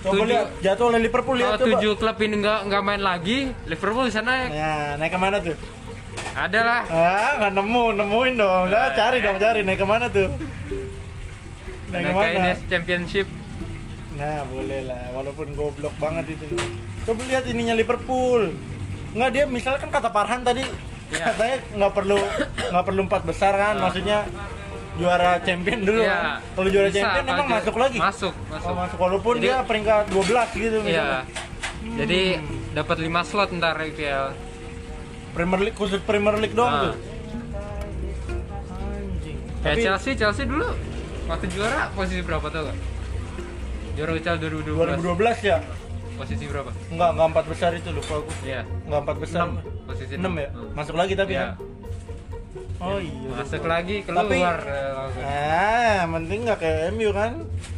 Coba 0.00 0.24
lihat 0.24 0.48
jadwalnya 0.64 1.00
Liverpool 1.00 1.36
kalau 1.36 1.44
lihat 1.44 1.60
coba. 1.60 1.68
tujuh 1.76 1.92
klub 1.94 2.16
ini 2.18 2.34
nggak 2.40 2.60
nggak 2.66 2.82
main 2.82 3.02
lagi, 3.02 3.38
Liverpool 3.68 4.08
bisa 4.08 4.24
naik. 4.24 4.48
Ya, 4.48 4.96
naik 4.96 5.12
ke 5.12 5.18
mana 5.20 5.36
tuh? 5.38 5.56
Ada 6.32 6.60
lah. 6.64 6.80
Ah, 6.88 7.30
nggak 7.36 7.52
nemu, 7.52 7.84
nemuin 8.00 8.34
dong. 8.34 8.62
Udah 8.72 8.96
cari 8.96 9.18
dong, 9.20 9.36
cari 9.36 9.60
naik 9.60 9.76
ke 9.76 9.84
mana 9.84 10.06
tuh? 10.08 10.28
Naik 11.90 12.00
Naik 12.00 12.04
ke 12.06 12.16
mana? 12.16 12.52
ke 12.56 12.64
Championship. 12.66 13.26
Nah, 14.16 14.40
boleh 14.48 14.80
lah, 14.84 15.04
walaupun 15.12 15.52
goblok 15.52 15.94
banget 15.96 16.32
itu. 16.32 16.56
Coba 17.04 17.20
lihat 17.24 17.44
ininya 17.44 17.72
Liverpool. 17.72 18.56
Nggak 19.12 19.30
dia 19.32 19.44
misalkan 19.44 19.88
kata 19.88 20.08
Farhan 20.08 20.40
tadi 20.40 20.64
Iya. 21.10 21.34
katanya 21.34 21.56
nggak 21.74 21.92
perlu 21.92 22.18
nggak 22.70 22.84
perlu 22.86 23.00
empat 23.02 23.22
besar 23.26 23.52
kan, 23.52 23.74
maksudnya 23.76 24.22
juara 25.00 25.30
champion 25.40 25.80
dulu. 25.80 26.00
Iya. 26.00 26.14
kan. 26.14 26.38
Kalau 26.52 26.68
juara 26.68 26.88
Bisa, 26.88 26.98
champion 27.00 27.24
emang 27.26 27.48
masuk 27.50 27.74
lagi. 27.74 27.98
Masuk, 27.98 28.34
Oh, 28.34 28.46
masuk. 28.50 28.74
masuk 28.76 28.98
walaupun 28.98 29.34
Jadi- 29.34 29.44
dia 29.46 29.56
peringkat 29.62 30.04
12 30.08 30.48
gitu 30.52 30.76
Iya. 30.76 30.84
misalnya. 30.84 31.22
Jadi 31.96 32.20
dapat 32.70 32.96
5 32.98 33.20
slot 33.24 33.50
ntar 33.52 33.76
IPL. 33.78 34.26
Premier 35.30 35.60
League 35.62 35.74
khusus 35.74 36.00
Premier 36.00 36.36
League 36.36 36.52
doang 36.52 36.68
Ah. 36.70 36.82
tuh. 36.82 36.94
Anjing. 38.70 39.38
Kayak 39.60 39.64
Tapi 39.70 39.80
Chelsea, 39.82 40.12
Chelsea 40.14 40.44
dulu 40.44 40.68
waktu 41.26 41.46
juara 41.48 41.88
posisi 41.90 42.20
berapa 42.20 42.46
tau 42.46 42.62
gak? 42.66 42.78
Juara 43.94 44.10
UCL 44.12 44.36
2012. 44.38 44.96
2012 44.96 45.38
ya? 45.40 45.58
Posisi 46.14 46.44
berapa? 46.44 46.68
Enggak, 46.90 47.10
enggak 47.10 47.28
empat 47.28 47.44
besar 47.48 47.70
itu 47.72 47.88
lupa 47.90 48.14
aku. 48.18 48.32
Iya. 48.42 48.60
Enggak 48.84 49.00
empat 49.00 49.16
besar. 49.18 49.40
Enam, 49.42 49.52
posisi 49.86 50.14
6 50.14 50.32
ya? 50.36 50.48
enam. 50.50 50.68
Masuk 50.74 50.94
lagi 50.94 51.14
tapi 51.14 51.32
Iya. 51.32 51.56
kan? 51.56 51.69
Oh 52.80 52.96
iya. 52.96 53.28
Masuk 53.36 53.60
lupa. 53.60 53.76
lagi 53.76 53.96
Tapi- 54.00 54.40
keluar 54.40 54.58
eh. 54.64 55.20
Ah, 55.20 55.92
yang 56.00 56.10
penting 56.16 56.38
nggak 56.48 56.58
kayak 56.58 56.80
MU 56.96 57.10
kan. 57.12 57.32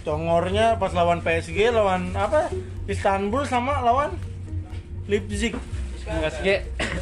Congornya 0.06 0.78
pas 0.78 0.94
lawan 0.94 1.18
PSG 1.20 1.74
lawan 1.74 2.14
apa? 2.14 2.54
Istanbul 2.86 3.42
sama 3.44 3.82
lawan 3.82 4.14
Leipzig. 5.10 5.58
PSG 6.02 6.46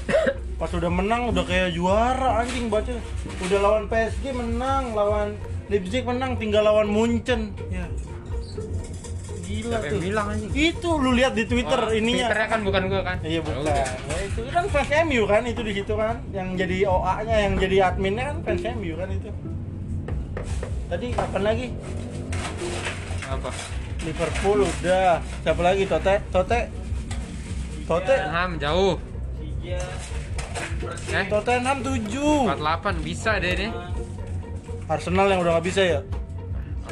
Pas 0.61 0.69
udah 0.69 0.93
menang 0.93 1.33
udah 1.33 1.45
kayak 1.45 1.73
juara 1.73 2.45
anjing 2.45 2.69
baca. 2.69 2.93
Udah 3.41 3.59
lawan 3.61 3.85
PSG 3.89 4.29
menang, 4.29 4.93
lawan 4.93 5.33
Leipzig 5.73 6.05
menang, 6.05 6.37
tinggal 6.37 6.61
lawan 6.61 6.85
Munchen. 6.85 7.57
Ya. 7.73 7.89
Gila 9.61 9.77
Siapa 9.77 9.93
tuh. 9.93 10.01
bilang 10.01 10.27
anjing? 10.33 10.51
Itu 10.51 10.91
lu 10.97 11.11
lihat 11.13 11.33
di 11.37 11.45
Twitter 11.45 11.81
Oh, 11.81 11.93
ininya. 11.93 12.27
Twitternya 12.27 12.49
kan 12.49 12.61
bukan 12.65 12.83
gua 12.89 13.03
kan? 13.05 13.17
Iya 13.21 13.31
Ya 13.31 13.41
bukan. 13.45 13.61
Ya, 13.69 13.85
itu 14.25 14.41
kan 14.49 14.65
fans 14.73 14.91
MU 15.05 15.23
kan 15.29 15.43
itu 15.45 15.61
di 15.61 15.73
situ 15.77 15.93
kan. 15.93 16.17
Yang 16.33 16.49
jadi 16.57 16.77
OA-nya, 16.89 17.37
yang 17.45 17.55
jadi 17.61 17.77
adminnya 17.85 18.25
kan 18.33 18.37
fans 18.41 18.65
MU 18.73 18.93
kan 18.97 19.09
itu. 19.13 19.31
Tadi 20.89 21.07
kapan 21.13 21.43
lagi? 21.45 21.67
Apa? 23.29 23.51
Liverpool 24.01 24.59
udah. 24.65 25.21
Siapa 25.45 25.61
lagi? 25.61 25.83
Tote? 25.85 26.15
Tote? 26.33 26.61
Tote? 27.85 28.17
Tottenham 28.17 28.51
jauh. 28.57 28.97
Eh, 31.11 31.25
Tottenham 31.29 31.79
7. 31.85 32.49
48 32.49 32.97
bisa 33.05 33.37
deh 33.37 33.53
ini. 33.53 33.69
Arsenal 34.89 35.31
yang 35.31 35.45
udah 35.45 35.53
nggak 35.55 35.67
bisa 35.69 35.83
ya? 35.85 36.01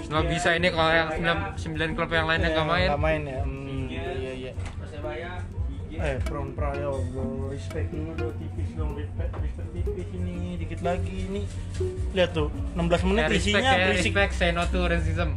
Arsenal 0.09 0.25
bisa 0.25 0.57
ini 0.57 0.69
kalau 0.73 0.89
yang 0.89 1.09
9, 1.53 1.93
klub 1.93 2.09
yang 2.09 2.25
lainnya 2.25 2.49
nggak 2.57 2.65
main. 2.65 2.89
Nggak 2.89 3.03
main 3.05 3.23
ya. 3.29 3.41
Hmm, 3.45 3.85
iya 3.93 4.33
iya. 4.33 4.53
Persebaya 4.81 5.31
Eh, 5.99 6.15
Pron 6.23 6.55
Pra 6.55 6.71
ya 6.79 6.95
Allah, 6.95 7.51
respect 7.51 7.91
dulu 7.91 8.31
tipis 8.39 8.71
dong, 8.79 8.95
respect, 8.95 9.35
respect 9.43 9.69
tipis 9.75 10.09
ini, 10.15 10.55
dikit 10.55 10.81
lagi 10.81 11.27
ini. 11.27 11.43
Lihat 12.15 12.31
tuh, 12.33 12.49
16 12.79 13.03
menit 13.03 13.23
Kayak 13.27 13.35
respect, 13.35 13.51
isinya 13.51 13.61
kayak 13.67 13.83
berisik. 13.83 14.13
respect, 14.15 14.33
say 14.33 14.51
no 14.55 14.63
to 14.65 14.79
racism. 14.87 15.29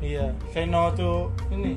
Iya, 0.00 0.26
say 0.50 0.64
no 0.64 0.88
to 0.96 1.28
ini. 1.52 1.76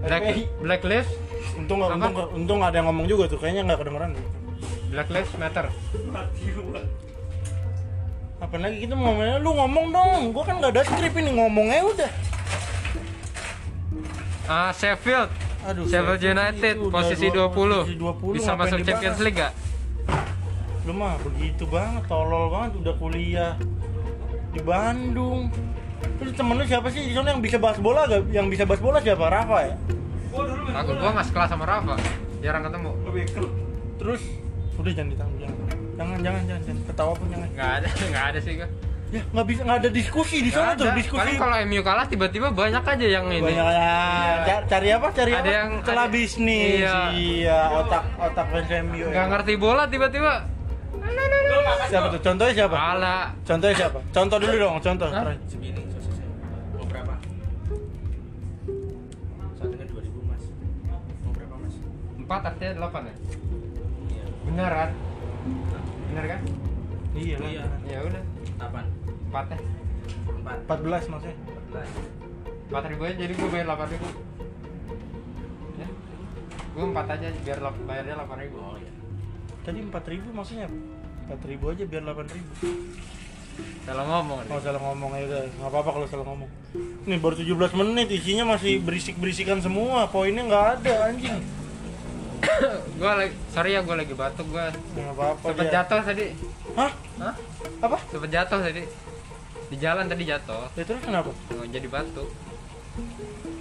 Black. 0.00 0.22
Black 0.64 0.82
Lives, 0.82 1.10
Untung 1.54 1.78
nggak, 1.78 1.90
untung 1.92 2.12
nggak, 2.16 2.28
untung 2.32 2.56
nggak 2.58 2.70
ada 2.72 2.78
yang 2.80 2.88
ngomong 2.88 3.06
juga 3.06 3.24
tuh, 3.28 3.38
kayaknya 3.38 3.62
nggak 3.68 3.78
kedengeran. 3.84 4.10
Black 4.88 5.08
Lives 5.12 5.32
Matter. 5.36 5.66
Apa 8.44 8.60
lagi 8.60 8.84
kita 8.84 8.92
mau 8.92 9.16
ngomongnya? 9.16 9.40
Lu 9.40 9.50
ngomong 9.56 9.86
dong, 9.88 10.20
gua 10.36 10.44
kan 10.44 10.60
nggak 10.60 10.72
ada 10.76 10.82
skrip 10.84 11.16
ini 11.16 11.30
ngomongnya 11.32 11.80
udah. 11.80 12.10
Ah, 14.44 14.68
Sheffield. 14.76 15.32
Aduh, 15.64 15.88
Sheffield 15.88 16.20
United 16.20 16.74
itu 16.76 16.92
posisi 16.92 17.26
dua- 17.32 17.48
20. 17.48 17.80
posisi 17.88 17.96
20, 17.96 18.36
Bisa 18.36 18.52
masuk? 18.52 18.76
Champions 18.84 19.18
League 19.24 19.40
gak? 19.40 19.52
Lu 20.84 20.92
mah 20.92 21.16
begitu 21.24 21.64
banget, 21.64 22.04
tolol 22.04 22.52
banget 22.52 22.84
udah 22.84 22.94
kuliah 23.00 23.56
di 24.52 24.60
Bandung. 24.60 25.48
Terus 26.20 26.36
temen 26.36 26.60
lu 26.60 26.64
siapa 26.68 26.92
sih 26.92 27.00
di 27.08 27.16
sana 27.16 27.32
yang 27.32 27.40
bisa 27.40 27.56
bahas 27.56 27.80
bola 27.80 28.04
gak? 28.04 28.28
Yang 28.28 28.46
bisa 28.52 28.68
bahas 28.68 28.84
bola 28.84 29.00
siapa? 29.00 29.24
Rafa 29.32 29.58
ya? 29.72 29.74
Aku 30.84 30.90
gua 31.00 31.10
nggak 31.16 31.26
sekelas 31.32 31.48
sama 31.48 31.64
Rafa. 31.64 31.96
Jarang 32.44 32.68
ketemu. 32.68 32.92
Terus 33.96 34.20
udah 34.76 34.92
jangan 34.92 35.10
ditanggung 35.16 35.40
jangan. 35.94 36.18
Jangan 36.18 36.42
jangan 36.44 36.62
jangan, 36.64 36.82
ketawa 36.84 37.12
pun 37.12 37.26
jangan. 37.28 37.48
Nggak 37.50 37.70
ada, 37.74 37.86
nggak 38.10 38.24
ada 38.26 38.38
sih 38.40 38.54
gua. 38.54 38.68
Ya 39.06 39.22
nggak 39.24 39.46
bisa 39.46 39.60
nggak 39.62 39.78
ada 39.78 39.90
diskusi 39.90 40.36
di 40.40 40.50
sana 40.50 40.70
tuh 40.74 40.90
diskusi. 40.92 41.20
Paling 41.22 41.38
kalau 41.38 41.56
MU 41.64 41.80
kalah 41.80 42.02
tiba-tiba 42.04 42.48
banyak 42.50 42.82
aja 42.82 43.06
yang 43.08 43.26
ini. 43.28 43.46
banyak 43.46 43.66
ya 43.70 43.94
Ca- 44.42 44.64
cari 44.66 44.88
apa 44.90 45.08
cari 45.12 45.32
Ada 45.32 45.38
apa 45.38 45.50
yang- 45.52 45.74
celah 45.82 46.02
ada- 46.02 46.10
bisnis 46.10 46.82
Iya. 46.82 46.98
iya 47.12 47.60
otak 47.74 48.02
otak 48.18 48.46
fans 48.48 48.70
MU 48.82 49.06
Nggak 49.06 49.26
ngerti 49.28 49.52
bola 49.54 49.86
tiba-tiba. 49.86 50.34
siapa 51.84 52.06
tuh 52.08 52.20
contohnya 52.22 52.54
siapa 52.56 52.74
Kalah. 52.74 53.24
contohnya 53.44 53.76
siapa 53.76 53.98
contoh 54.08 54.36
dulu 54.36 54.56
dong 54.58 54.74
contoh 54.80 55.06
Hah? 55.06 55.22
Try. 55.22 55.36
segini 55.46 55.80
sosisnya 55.86 56.26
mau 56.72 56.86
berapa 56.88 57.14
satunya 59.54 59.84
2000 59.84 60.00
mas 60.24 60.42
mau 61.20 61.30
berapa 61.30 61.54
mas 61.56 61.74
Empat 62.16 62.40
artinya 62.42 62.72
delapan 62.74 63.02
ya? 63.04 63.14
iya 64.08 64.24
Benar 66.14 66.26
kan? 66.30 66.40
Iya 67.14 67.36
Iya. 67.42 67.64
Ya 67.90 67.98
udah. 68.06 68.22
delapan 68.54 68.84
Empat 69.26 69.46
ya. 69.50 69.58
empat 70.30 70.78
14 70.86 71.10
maksudnya 71.10 71.36
empat 71.42 71.86
Empat 72.70 72.84
ribu 72.86 73.02
aja 73.02 73.16
jadi 73.18 73.32
gua 73.34 73.48
bayar 73.50 73.66
delapan 73.66 73.88
ribu. 73.90 74.06
Ya. 75.74 75.88
Gua 76.70 76.84
empat 76.86 77.06
aja 77.18 77.26
biar 77.42 77.58
bayarnya 77.82 78.14
delapan 78.14 78.38
ribu. 78.46 78.56
oh 78.62 78.78
iya 78.78 78.94
tadi 79.64 79.80
4000 79.80 80.28
maksudnya 80.36 80.68
apa 80.68 80.76
4000 81.40 81.72
aja 81.72 81.84
biar 81.88 82.02
8000 82.04 82.36
Salah 83.86 84.04
ngomong. 84.04 84.38
kalau 84.50 84.60
salah 84.60 84.82
ngomong 84.82 85.10
ya 85.14 85.24
udah 85.30 85.42
nggak 85.46 85.70
apa-apa 85.70 85.90
kalau 85.94 86.06
salah 86.10 86.26
ngomong 86.26 86.50
nih 87.06 87.18
baru 87.22 87.34
17 87.40 87.80
menit 87.80 88.08
isinya 88.12 88.44
masih 88.56 88.82
berisik-berisikan 88.84 89.62
semua 89.64 90.04
poinnya 90.10 90.44
nggak 90.44 90.64
ada 90.80 90.94
anjing 91.08 91.38
gua 93.00 93.12
lagi 93.18 93.34
sorry 93.50 93.70
ya 93.74 93.80
gua 93.82 93.96
lagi 93.98 94.14
batuk 94.14 94.46
gua 94.48 94.70
nggak 94.70 95.12
apa-apa 95.14 95.46
sempet 95.50 95.66
jatuh 95.70 96.00
tadi 96.02 96.26
hah 96.74 96.92
Hah? 97.20 97.34
apa 97.80 97.96
sempet 98.10 98.30
jatuh 98.30 98.58
tadi 98.60 98.82
di 99.64 99.76
jalan 99.78 100.04
tadi 100.06 100.22
jatuh 100.24 100.64
ya 100.74 100.82
terus 100.84 101.02
kenapa 101.02 101.30
Oh, 101.54 101.66
jadi 101.66 101.86
batuk 101.88 102.28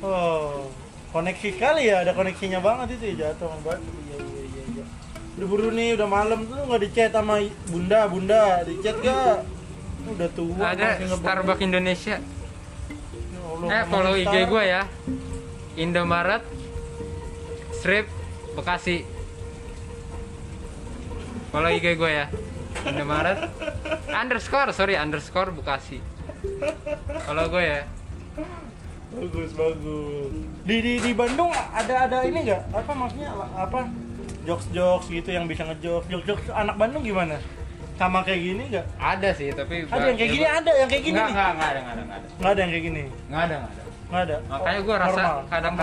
Oh, 0.04 0.70
koneksi 1.10 1.58
sekali 1.58 1.90
ya, 1.90 2.06
ada 2.06 2.14
koneksinya 2.14 2.62
banget 2.62 3.02
itu 3.02 3.18
ya 3.18 3.34
jatuh 3.34 3.50
sama 3.50 3.66
batu. 3.66 3.90
Iya 4.06 4.18
iya 4.22 4.42
iya. 4.46 4.64
iya. 4.78 4.86
Udah 5.40 5.48
buru 5.50 5.68
nih, 5.74 5.98
udah 5.98 6.06
malam 6.06 6.46
tuh 6.46 6.54
nggak 6.60 6.82
di 6.86 6.90
chat 6.94 7.10
sama 7.10 7.42
bunda, 7.66 8.00
bunda 8.06 8.62
di 8.62 8.78
chat 8.86 8.94
gak? 9.02 9.42
Udah 10.06 10.30
tua. 10.38 10.54
ada 10.70 11.02
nggak 11.02 11.18
Starbucks. 11.18 11.62
Indonesia 11.66 12.22
Ya 12.22 13.40
Allah, 13.42 13.68
eh 13.74 13.84
follow 13.90 14.14
IG 14.14 14.36
gua 14.46 14.62
ya 14.62 14.82
Indomaret 15.80 16.44
Strip 17.74 18.06
Bekasi 18.54 19.06
follow 21.50 21.70
IG 21.70 21.86
gua 21.96 22.10
ya 22.10 22.26
Indomaret 22.84 23.40
underscore 24.10 24.70
sorry 24.72 24.96
underscore 24.96 25.50
Bekasi 25.52 26.02
follow 27.24 27.48
gue 27.50 27.64
ya 27.64 27.82
Bagus 29.14 29.54
bagus. 29.54 30.34
Di 30.66 30.82
di 30.82 30.94
di 30.98 31.12
Bandung 31.14 31.54
ada 31.54 32.10
ada 32.10 32.26
ini 32.26 32.50
nggak? 32.50 32.74
Apa 32.74 32.92
maksudnya 32.92 33.30
apa? 33.54 33.86
Jokes 34.42 34.66
jokes 34.74 35.06
gitu 35.08 35.30
yang 35.30 35.46
bisa 35.46 35.62
ngejokes. 35.64 36.10
Jokes 36.10 36.26
jokes 36.26 36.50
anak 36.50 36.74
Bandung 36.76 37.06
gimana? 37.06 37.38
Sama 37.94 38.26
kayak 38.26 38.42
gini 38.42 38.74
nggak? 38.74 38.86
ada 38.98 39.30
sih 39.32 39.54
tapi 39.54 39.86
Ada 39.86 40.10
yang 40.10 40.18
kayak 40.18 40.32
gini 40.34 40.46
ada, 40.50 40.72
yang 40.74 40.90
kayak 40.90 41.04
gini 41.06 41.14
nggak 41.14 41.30
nggak 41.30 41.50
nggak 41.54 41.70
ada 41.70 41.80
nggak 41.80 41.94
ada 41.94 42.02
nggak 42.02 42.18
ada 42.18 42.28
Nggak 42.34 42.50
ada 42.50 42.60
yang 42.60 42.72
kayak 42.74 42.84
gini. 42.84 43.04
nggak 43.30 43.42
ada 43.44 43.56
nggak 43.56 43.70
ada 43.70 43.82
Nggak 44.10 44.22
ada. 44.26 44.36
makanya 44.50 44.80
gue 44.82 44.96
rasa 44.98 45.14
normal. 45.14 45.38
kadang 45.46 45.74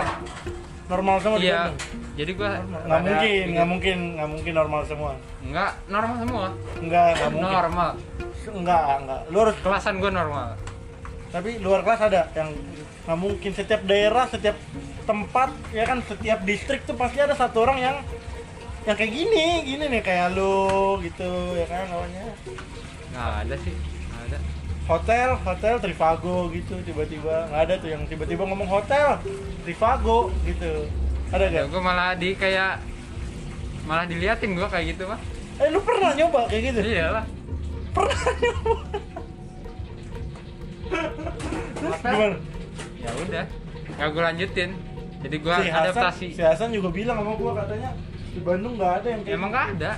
normal 0.91 1.15
semua 1.17 1.37
di 1.39 1.45
iya 1.47 1.55
Bandung. 1.55 1.79
Jadi 2.11 2.31
gue 2.35 2.49
Nggak 2.87 3.01
mungkin, 3.07 3.45
nggak 3.55 3.67
mungkin, 3.67 3.97
nggak 4.19 4.29
mungkin 4.29 4.53
normal 4.53 4.81
semua. 4.83 5.11
nggak 5.43 5.71
normal 5.87 6.15
semua 6.19 6.45
Enggak, 6.81 7.07
enggak 7.15 7.31
mungkin. 7.31 7.53
normal 7.55 7.91
Enggak, 8.41 8.83
enggak. 9.05 9.21
Lu 9.29 9.37
harus 9.45 9.57
kelasan 9.61 10.01
gue 10.01 10.11
normal 10.11 10.57
tapi 11.31 11.63
luar 11.63 11.79
kelas 11.87 12.11
ada 12.11 12.27
yang 12.35 12.51
nggak 13.07 13.17
mungkin 13.17 13.51
setiap 13.55 13.81
daerah, 13.87 14.27
setiap 14.27 14.59
tempat 15.07 15.49
ya 15.71 15.87
kan 15.87 16.03
setiap 16.03 16.43
distrik 16.43 16.83
tuh 16.83 16.93
pasti 16.99 17.23
ada 17.23 17.33
satu 17.33 17.63
orang 17.63 17.79
yang 17.79 17.97
yang 18.83 18.95
kayak 18.99 19.13
gini, 19.15 19.63
gini 19.63 19.85
nih 19.87 20.03
kayak 20.03 20.35
lu 20.35 20.99
gitu 20.99 21.55
ya 21.55 21.65
kan 21.71 21.87
namanya. 21.87 22.35
nggak 23.15 23.31
ada 23.47 23.55
sih 23.63 23.75
nggak 24.11 24.23
ada 24.27 24.39
Hotel, 24.81 25.39
hotel 25.39 25.75
Trivago 25.79 26.51
gitu 26.51 26.75
tiba-tiba 26.83 27.47
nggak 27.47 27.61
ada 27.63 27.73
tuh 27.79 27.89
yang 27.95 28.03
tiba-tiba 28.11 28.43
ngomong 28.43 28.67
hotel 28.67 29.15
Trivago 29.63 30.35
gitu. 30.43 30.89
Ada 31.31 31.45
gak? 31.47 31.65
gue 31.67 31.81
malah 31.81 32.11
di 32.13 32.29
kayak 32.33 32.83
malah 33.83 34.03
diliatin 34.03 34.51
gue 34.51 34.67
kayak 34.67 34.85
gitu 34.89 35.03
mah 35.05 35.19
Eh 35.57 35.67
lu 35.69 35.79
pernah 35.79 36.11
nyoba 36.11 36.47
kayak 36.47 36.61
gitu? 36.69 36.79
iyalah 36.83 37.25
Pernah 37.91 38.19
nyoba? 38.41 38.73
Terus 41.73 41.97
gimana? 41.97 42.37
ya 42.97 43.09
udah 43.17 43.45
nggak 43.91 44.07
gue 44.07 44.23
lanjutin 44.23 44.69
jadi 45.21 45.35
gue 45.37 45.53
Si 45.55 45.67
Hasan, 45.67 45.81
adaptasi 45.83 46.27
si 46.31 46.41
Hasan 46.41 46.69
juga 46.69 46.89
bilang 46.89 47.17
sama 47.17 47.33
gua 47.33 47.51
katanya 47.57 47.89
di 48.27 48.39
Bandung 48.39 48.73
nggak 48.75 48.93
ada 48.95 49.07
yang 49.09 49.21
kayak 49.21 49.35
emang 49.35 49.49
nggak 49.49 49.67
ada 49.71 49.91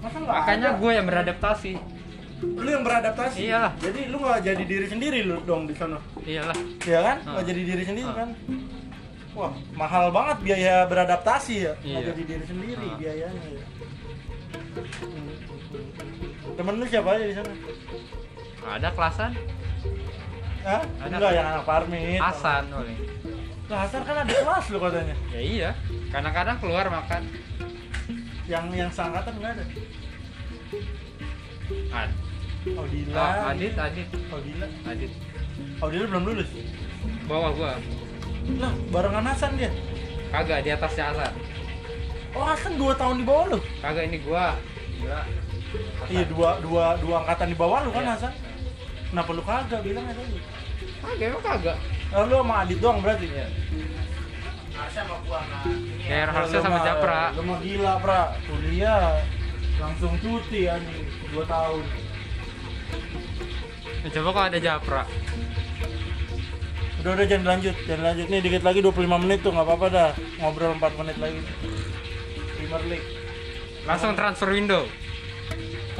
Masa 0.00 0.16
nggak 0.18 0.34
makanya 0.34 0.68
ada? 0.70 0.80
gue 0.80 0.90
yang 0.90 1.06
beradaptasi 1.06 1.72
lu 2.44 2.68
yang 2.68 2.82
beradaptasi 2.82 3.38
Iyalah. 3.42 3.72
jadi 3.78 4.00
lu 4.06 4.16
nggak 4.18 4.38
jadi 4.42 4.62
diri 4.64 4.86
sendiri 4.86 5.18
lu 5.22 5.36
dong 5.42 5.64
di 5.64 5.74
sana 5.74 5.96
iyalah 6.22 6.56
ya 6.82 7.00
kan 7.02 7.16
Ah. 7.20 7.30
nggak 7.30 7.44
jadi 7.46 7.62
diri 7.66 7.82
sendiri 7.84 8.08
Ah. 8.08 8.16
kan 8.16 8.28
wah 9.34 9.52
mahal 9.74 10.08
banget 10.08 10.36
biaya 10.42 10.86
beradaptasi 10.86 11.54
ya 11.60 11.72
Iya. 11.80 11.98
jadi 12.08 12.22
diri 12.24 12.44
sendiri 12.44 12.86
Ah. 12.86 12.96
biayanya 12.96 13.42
ya. 13.50 13.64
temen 16.54 16.74
lu 16.76 16.86
siapa 16.86 17.08
aja 17.10 17.24
di 17.24 17.34
sana 17.34 17.52
Ada 18.64 18.88
kelasan, 18.90 19.30
Hah? 20.62 20.80
Ada. 20.98 21.12
enggak 21.12 21.32
yang 21.32 21.46
anak 21.46 21.64
parmit 21.64 22.16
Hasan 22.16 22.64
paling. 22.66 22.96
Lah, 23.64 23.78
Hasan 23.82 24.00
kan 24.02 24.16
ada 24.18 24.32
kelas 24.32 24.64
lu 24.66 24.78
katanya 24.78 25.14
Ya 25.28 25.40
iya, 25.42 25.70
kadang-kadang 26.08 26.56
keluar 26.58 26.86
makan. 26.88 27.22
yang 28.44 28.64
yang 28.70 28.88
seangkatan 28.88 29.34
nggak 29.34 29.52
ada 29.52 29.64
Ad. 31.92 32.10
oh 32.70 32.86
Dila 32.86 33.16
Oh, 33.16 33.50
Adit, 33.50 33.72
Adit, 33.74 34.08
oh 34.26 34.36
Dila 34.38 34.66
Adit. 34.86 35.12
oh 35.78 35.88
Dila 35.88 36.04
belum 36.08 36.24
lulus 36.24 36.48
Bawah 37.24 37.50
gua. 37.52 37.72
Lah 38.58 38.72
barengan 38.90 39.24
Hasan 39.24 39.56
dia 39.56 39.70
Kagak 40.28 40.66
di 40.66 40.70
atasnya 40.70 41.04
Hasan. 41.14 41.32
oh 42.34 42.44
Hasan 42.44 42.72
dua 42.74 42.92
tahun 42.94 43.22
di 43.22 43.24
bawah 43.24 43.44
lu 43.54 43.58
Kagak 43.80 44.04
ini 44.08 44.18
gua. 44.20 44.54
Gila. 44.98 45.20
Hasan. 45.22 46.06
iya 46.10 46.22
dua 46.26 46.50
dua 46.60 46.84
dua 46.98 47.14
angkatan 47.22 47.48
di 47.50 47.56
bawah 47.56 47.80
lu 47.82 47.90
kan 47.90 48.02
Iya. 48.04 48.12
Hasan 48.14 48.32
kenapa 49.10 49.30
lu 49.30 49.42
kagak 49.42 49.80
bilang 49.82 50.04
aja 50.06 50.18
tadi 50.18 50.38
Kagak 51.04 51.26
emang 51.30 51.44
kagak. 51.44 51.76
Oh, 52.14 52.24
lu 52.26 52.34
sama 52.40 52.54
Adit 52.62 52.78
doang 52.78 52.98
berarti 53.00 53.26
Iya. 53.28 53.46
Harusnya 54.74 55.02
sama 55.06 55.16
gua 55.22 55.40
nah. 55.46 55.62
Kayak 56.02 56.24
Lu 56.26 56.32
harusnya 56.34 56.60
sama 56.60 56.78
Japra. 56.82 57.22
Lu 57.38 57.42
mah 57.46 57.58
gila, 57.62 57.92
Pra. 58.02 58.22
Kuliah 58.44 59.22
langsung 59.74 60.14
cuti 60.18 60.66
anjing 60.66 61.06
2 61.30 61.42
tahun. 61.46 61.84
Ya, 64.02 64.08
coba 64.18 64.28
kalau 64.30 64.46
ada 64.50 64.58
Japra. 64.60 65.02
Udah 67.04 67.20
udah 67.20 67.28
jangan 67.28 67.46
lanjut, 67.52 67.76
jangan 67.84 68.04
lanjut 68.08 68.26
nih 68.32 68.40
dikit 68.40 68.64
lagi 68.64 68.80
25 68.80 69.04
menit 69.28 69.44
tuh 69.44 69.52
nggak 69.52 69.66
apa-apa 69.68 69.86
dah. 69.92 70.10
Ngobrol 70.40 70.72
4 70.80 71.00
menit 71.04 71.16
lagi. 71.20 71.36
Premier 72.56 72.82
League. 72.88 73.08
Langsung 73.84 74.16
transfer 74.16 74.48
window. 74.48 74.88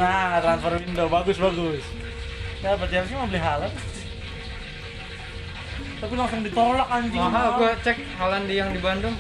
Nah, 0.01 0.40
transfer 0.40 0.81
window 0.81 1.05
bagus 1.12 1.37
bagus. 1.37 1.85
Ya, 2.64 2.73
Chelsea 2.88 3.21
mau 3.21 3.29
beli 3.29 3.37
Haaland? 3.37 3.77
Tapi 6.01 6.14
langsung 6.17 6.40
ditolak 6.40 6.88
anjing. 6.88 7.21
Mahal 7.21 7.49
gua 7.61 7.77
cek 7.85 8.01
Halan 8.17 8.49
di 8.49 8.55
yang 8.57 8.73
di 8.73 8.81
Bandung. 8.81 9.12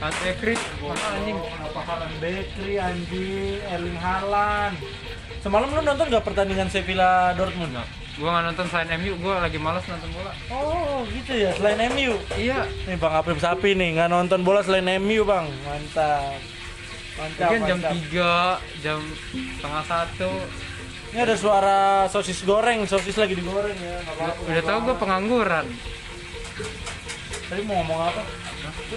Country 0.00 0.32
Creek, 0.40 0.60
mahal 0.80 0.96
anjing. 0.96 1.36
Apa 1.36 1.80
Haaland 1.92 2.14
Bakery 2.24 2.80
anjing, 2.80 3.60
Erling 3.68 4.00
Haaland. 4.00 4.80
Semalam 5.44 5.68
lu 5.76 5.84
nonton 5.84 6.08
nggak 6.08 6.24
pertandingan 6.24 6.72
Sevilla 6.72 7.36
Dortmund? 7.36 8.01
Gua 8.22 8.38
nggak 8.38 8.44
nonton 8.54 8.66
selain 8.70 8.90
MU, 9.02 9.18
gua 9.18 9.42
lagi 9.42 9.58
males 9.58 9.82
nonton 9.90 10.06
bola. 10.14 10.30
Oh 10.54 11.02
gitu 11.10 11.34
ya, 11.34 11.50
selain 11.58 11.90
MU. 11.90 12.14
Iya, 12.38 12.70
Nih 12.86 12.94
Bang 12.94 13.18
Aprim 13.18 13.42
Sapi 13.42 13.74
nih, 13.74 13.98
nggak 13.98 14.14
nonton 14.14 14.46
bola 14.46 14.62
selain 14.62 14.86
MU 15.02 15.26
Bang. 15.26 15.50
Mantap. 15.66 16.38
Mantap, 17.18 17.50
mungkin 17.50 17.60
jam. 17.66 17.78
3, 17.82 18.78
jam 18.78 18.98
setengah 19.58 19.84
satu. 19.90 20.30
Ini 21.10 21.18
ada 21.18 21.34
suara 21.34 21.78
sosis 22.06 22.46
goreng, 22.46 22.86
sosis 22.86 23.18
lagi 23.18 23.34
digoreng 23.34 23.74
ya. 23.74 23.98
apa-apa, 24.06 24.38
Udah 24.46 24.62
tau 24.62 24.78
apa-apa. 24.78 25.00
pengangguran. 25.02 25.66
Tadi 27.50 27.60
mau 27.66 27.82
ngomong 27.82 28.00
apa? 28.06 28.22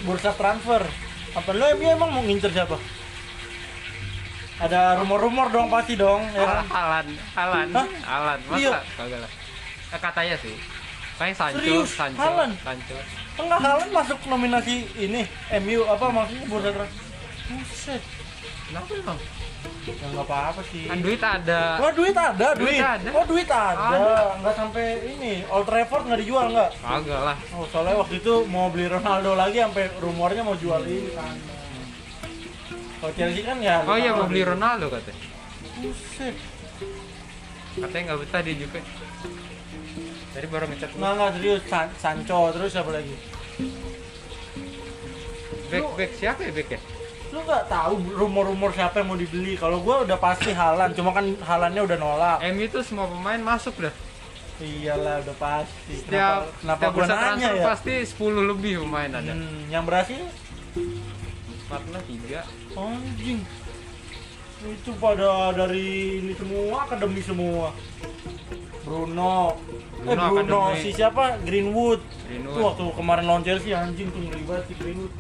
Bursa 0.05 0.31
transfer. 0.38 0.85
Apa 1.33 1.49
lo 1.49 1.65
MU 1.75 1.88
emang 1.89 2.13
mau 2.13 2.21
ngincer 2.21 2.53
siapa? 2.53 2.77
Ada 4.56 5.04
rumor-rumor 5.04 5.52
dong 5.52 5.68
pasti 5.68 6.00
dong, 6.00 6.24
ya 6.32 6.48
kan? 6.48 6.63
Halan, 6.72 7.08
Halan, 7.36 7.68
Hah? 7.76 7.88
Halan, 8.08 8.39
Iya. 8.56 8.72
masa? 8.72 8.80
Kagak 8.96 9.20
lah. 9.20 9.32
Eh, 9.91 10.00
katanya 10.00 10.36
sih. 10.39 10.56
Kayak 11.15 11.36
Sancho, 11.36 11.60
Serius? 11.63 11.89
Sancho, 11.91 12.20
Haaland? 12.20 12.54
Sancho. 12.60 12.96
Enggak 13.36 13.60
Haaland 13.63 13.91
masuk 13.91 14.20
nominasi 14.28 14.88
ini 14.96 15.24
MU 15.60 15.84
apa 15.88 16.06
maksudnya 16.12 16.46
bursa 16.48 16.70
transfer? 16.72 17.04
Buset. 17.52 18.02
Kenapa 18.68 18.91
emang? 18.96 19.20
Ya 19.86 20.08
nggak 20.12 20.26
apa-apa 20.26 20.62
sih. 20.74 20.84
Kan 20.89 21.00
duit 21.00 21.22
ada. 21.22 21.62
Wah 21.78 21.91
duit 21.94 22.15
ada, 22.18 22.48
duit. 22.58 22.76
Duit 22.76 22.82
ada. 22.82 23.10
Oh 23.13 23.24
duit 23.24 23.50
ada. 23.50 23.88
Ada. 23.96 24.18
Nggak 24.41 24.56
sampai 24.58 24.86
ini 25.08 25.34
Old 25.48 25.65
Trafford 25.70 26.04
nggak 26.10 26.20
dijual 26.20 26.46
nggak? 26.52 26.70
Kagak 26.82 27.22
lah. 27.22 27.38
Oh 27.54 27.65
soalnya 27.70 27.96
waktu 27.96 28.15
itu 28.20 28.34
mau 28.50 28.68
beli 28.68 28.88
Ronaldo 28.89 29.38
lagi 29.38 29.62
sampai 29.62 29.86
rumornya 30.02 30.41
mau 30.44 30.58
jual 30.58 30.82
ini 30.84 31.12
kan. 31.13 31.36
Kalau 33.01 33.13
Chelsea 33.15 33.43
kan 33.43 33.58
ya. 33.60 33.84
Oh 33.84 33.97
iya 33.97 34.12
mau 34.15 34.27
beli 34.27 34.41
Ronaldo 34.43 34.88
katanya. 34.91 35.19
Buset. 35.84 36.36
Katanya 37.75 38.03
nggak 38.12 38.19
betah 38.23 38.41
dia 38.41 38.55
juga. 38.55 38.79
Tadi 40.36 40.47
baru 40.51 40.65
ngechat 40.67 40.89
Nggak 40.99 41.12
nggak 41.15 41.31
serius 41.39 41.62
San 41.67 41.88
Sancho 41.95 42.39
terus 42.51 42.69
siapa 42.75 42.91
lagi? 42.91 43.15
Back 45.71 45.86
back 45.95 46.12
siapa 46.15 46.39
ya 46.43 46.51
back 46.51 46.69
ya? 46.75 46.79
Lu 47.31 47.39
nggak 47.43 47.63
tahu 47.67 47.93
rumor-rumor 48.15 48.71
siapa 48.71 49.03
yang 49.03 49.08
mau 49.12 49.19
dibeli? 49.19 49.60
Kalau 49.60 49.84
gua 49.84 50.08
udah 50.08 50.15
pasti 50.19 50.55
Halan, 50.55 50.95
cuma 50.95 51.12
kan 51.12 51.25
Halannya 51.43 51.81
udah 51.84 51.97
nolak. 51.99 52.38
MU 52.51 52.63
itu 52.63 52.79
semua 52.84 53.12
pemain 53.12 53.39
masuk 53.43 53.75
dah. 53.79 53.93
Iyalah 54.63 55.19
udah 55.27 55.36
pasti. 55.36 55.93
Setiap 55.99 56.47
kenapa 56.63 56.63
kenapa 56.63 56.79
setiap 56.79 56.91
bursa 56.95 57.15
transfer 57.19 57.55
ya? 57.60 57.65
pasti 57.67 57.93
10 58.08 58.51
lebih 58.55 58.73
pemain 58.88 59.12
ada. 59.12 59.34
Hmm, 59.36 59.67
yang 59.67 59.84
berhasil 59.84 60.23
Empat 61.65 61.81
lah 61.91 62.03
tiga. 62.08 62.39
Anjing. 62.75 63.39
Itu 64.65 64.91
pada 64.97 65.53
dari 65.53 65.88
ini 66.19 66.33
semua 66.35 66.83
akademi 66.83 67.21
semua. 67.21 67.69
Bruno. 68.85 69.57
eh 70.05 70.13
Bruno 70.13 70.23
Bruno 70.29 70.59
akademi. 70.69 70.83
si 70.83 70.89
siapa? 70.91 71.39
Greenwood. 71.41 72.01
Greenwood. 72.27 72.53
Itu 72.53 72.59
waktu 72.61 72.83
kemarin 72.93 73.23
lawan 73.25 73.43
Chelsea 73.43 73.71
anjing 73.71 74.09
tuh 74.11 74.21
ngeri 74.21 74.43
banget 74.43 74.65
si 74.67 74.73
Greenwood. 74.75 75.13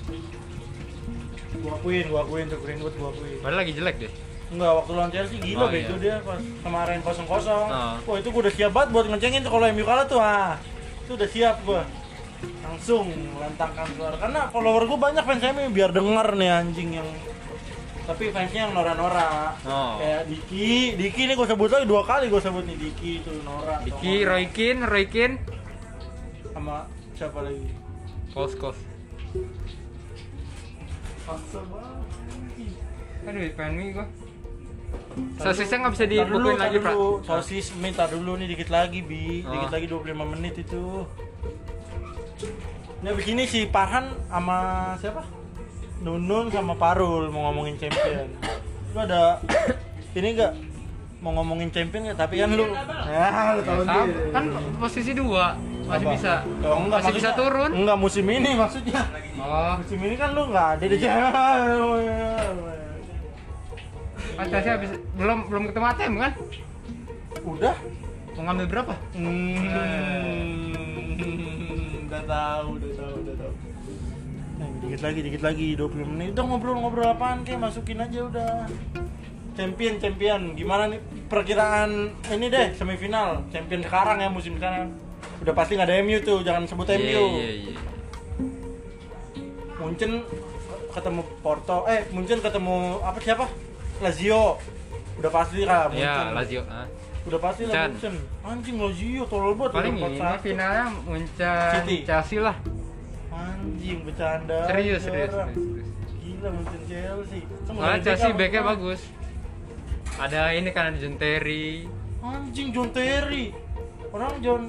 Gua 1.55 1.71
akuin, 1.79 2.05
gua 2.11 2.21
akuin 2.21 2.45
tuh 2.51 2.59
Greenwood 2.61 2.93
gua 2.99 3.09
akuin. 3.09 3.37
Padahal 3.41 3.59
lagi 3.63 3.73
jelek 3.73 3.95
deh. 4.01 4.11
Enggak, 4.45 4.71
waktu 4.77 4.91
lawan 4.93 5.09
Chelsea 5.09 5.37
gila 5.41 5.63
Oh, 5.65 5.67
begitu 5.73 5.93
iya. 5.97 6.03
dia 6.03 6.15
pas 6.21 6.37
kemarin 6.37 6.99
0-0. 7.01 7.25
Oh. 7.25 7.93
Wah, 8.05 8.17
itu 8.21 8.27
gua 8.29 8.41
udah 8.45 8.53
siap 8.53 8.71
banget 8.75 8.89
buat 8.93 9.05
ngecengin 9.09 9.41
tuh 9.41 9.51
kalau 9.53 9.65
MU 9.71 9.83
kalah 9.85 10.05
tuh. 10.05 10.19
Ah. 10.21 10.59
Itu 11.05 11.11
udah 11.17 11.29
siap 11.29 11.55
gua. 11.65 11.81
Langsung 12.61 13.09
melantangkan 13.09 13.87
suara. 13.97 14.15
Karena 14.19 14.41
follower 14.53 14.83
gua 14.85 14.99
banyak 15.09 15.23
fans 15.25 15.43
MU 15.53 15.69
biar 15.73 15.89
denger 15.89 16.27
nih 16.35 16.49
anjing 16.51 16.89
yang 17.01 17.09
tapi 18.05 18.29
fansnya 18.29 18.69
yang 18.69 18.73
Nora-Nora 18.77 19.57
Oh. 19.65 19.97
kayak 19.97 20.29
Diki, 20.29 20.93
Diki 20.93 21.21
nih 21.25 21.35
gue 21.35 21.47
sebut 21.49 21.69
lagi 21.69 21.85
dua 21.89 22.05
kali 22.05 22.29
gue 22.29 22.41
sebut 22.41 22.63
nih 22.63 22.77
Diki 22.77 23.11
itu 23.25 23.31
Nora 23.41 23.81
Diki, 23.81 24.21
Roykin, 24.23 24.85
Roykin, 24.85 25.31
sama 26.53 26.85
siapa 27.17 27.41
lagi 27.41 27.65
Kos 28.31 28.53
Kos. 28.59 28.77
Paksa 31.25 31.59
banget 31.65 32.05
Aduh, 33.25 33.41
pengen 33.57 33.73
mie 33.73 33.89
gua. 33.97 34.05
Sosisnya 35.41 35.81
nggak 35.81 35.93
bisa 35.97 36.05
tar 36.05 36.27
lagi, 36.29 36.77
dulu. 36.77 37.23
Sosis 37.25 37.73
minta 37.79 38.05
dulu 38.05 38.37
nih 38.37 38.47
dikit 38.53 38.69
lagi, 38.69 39.01
Bi. 39.01 39.41
Oh. 39.41 39.51
Dikit 39.55 39.71
lagi 39.73 39.87
25 39.89 40.33
menit 40.37 40.53
itu. 40.61 41.09
Ini 43.01 43.07
abis 43.09 43.25
ini 43.25 43.43
si 43.49 43.65
Parhan 43.65 44.13
sama 44.29 44.57
siapa? 45.01 45.25
Nunun 46.03 46.51
sama 46.51 46.73
Parul 46.75 47.31
mau 47.31 47.51
ngomongin 47.51 47.79
champion. 47.79 48.27
Lu 48.91 48.99
ada 48.99 49.39
ini 50.15 50.27
enggak 50.35 50.53
mau 51.23 51.31
ngomongin 51.39 51.71
champion 51.71 52.11
nggak? 52.11 52.17
Tapi 52.19 52.35
kan 52.43 52.49
lu 52.55 52.65
ya, 53.07 53.55
lu 53.55 53.61
tahu 53.63 53.81
sendiri. 53.87 54.13
kan 54.35 54.43
posisi 54.79 55.11
dua 55.15 55.55
masih 55.85 56.05
Apa? 56.09 56.15
bisa 56.17 56.33
Oh, 56.65 56.77
enggak, 56.81 56.99
masih 57.01 57.13
bisa 57.13 57.29
turun. 57.37 57.71
Enggak 57.71 57.97
musim 58.01 58.25
ini 58.25 58.51
maksudnya. 58.57 59.01
Oh, 59.37 59.77
Musim 59.77 59.99
ini 60.01 60.15
kan 60.17 60.33
lu 60.33 60.49
nggak 60.49 60.67
ada 60.79 60.85
di 60.89 60.97
Chelsea 64.65 64.71
habis 64.71 64.91
belum 65.15 65.47
belum 65.47 65.63
ketemu 65.71 65.85
ATM 65.95 66.13
kan? 66.19 66.31
Udah? 67.45 67.75
Mau 68.35 68.41
ngambil 68.51 68.65
berapa? 68.67 68.93
Hmm, 69.15 69.55
udah 72.03 72.23
tahu, 72.27 72.67
udah 72.75 72.91
dikit 74.85 75.01
lagi, 75.01 75.19
dikit 75.25 75.41
lagi, 75.43 75.67
20 75.73 76.11
menit. 76.13 76.29
Udah 76.37 76.45
ngobrol-ngobrol 76.45 77.09
apaan 77.09 77.41
kayak 77.41 77.59
masukin 77.59 77.99
aja 77.99 78.19
udah. 78.21 78.69
Champion, 79.55 79.97
champion. 79.97 80.41
Gimana 80.53 80.91
nih 80.91 80.99
perkiraan 81.25 82.11
ini 82.29 82.45
deh 82.51 82.75
semifinal 82.75 83.41
champion 83.49 83.81
sekarang 83.81 84.21
ya 84.21 84.29
musim 84.29 84.59
sekarang. 84.59 84.93
Udah 85.41 85.53
pasti 85.55 85.79
nggak 85.79 85.87
ada 85.89 85.95
MU 86.03 86.17
tuh, 86.21 86.39
jangan 86.45 86.63
sebut 86.69 86.87
MU. 86.91 87.01
Iya, 87.01 87.19
iya, 87.33 87.51
iya. 87.71 87.73
Munchen 89.75 90.23
ketemu 90.91 91.21
Porto, 91.43 91.83
eh 91.87 92.07
Munchen 92.11 92.39
ketemu 92.39 92.99
apa 93.01 93.17
siapa? 93.19 93.45
Lazio. 93.99 94.59
Udah 95.15 95.31
pasti 95.31 95.63
lah 95.63 95.87
Munchen. 95.87 96.03
Iya, 96.03 96.35
Lazio. 96.35 96.61
ah. 96.67 96.87
Udah 97.25 97.39
pasti 97.41 97.63
lah. 97.65 97.87
Munchen. 97.89 98.15
Anjing 98.43 98.75
Lazio 98.77 99.23
tolol 99.25 99.55
banget 99.55 99.71
Paling 99.81 99.95
ini 99.97 100.19
4-1. 100.19 100.45
finalnya 100.45 100.85
Munchen 101.03 101.71
City. 101.79 101.97
Chelsea 102.03 102.37
lah. 102.43 102.55
Anjing 103.35 103.99
bercanda. 104.01 104.59
Serius, 104.65 105.01
serius, 105.03 105.29
orang. 105.29 105.49
serius, 105.51 105.67
serius. 105.67 105.89
Gila 106.15 106.49
Munchen 106.49 106.81
Chelsea. 106.87 107.41
Soalnya 107.67 107.99
Chelsea 108.01 108.31
backnya 108.31 108.61
bagus. 108.63 109.01
Ada 110.15 110.41
ini 110.55 110.69
kan 110.71 110.83
ada 110.89 110.97
John 110.97 111.15
Terry. 111.19 111.85
Anjing 112.23 112.69
John 112.71 112.89
Terry. 112.89 113.51
Orang 114.09 114.39
John 114.39 114.61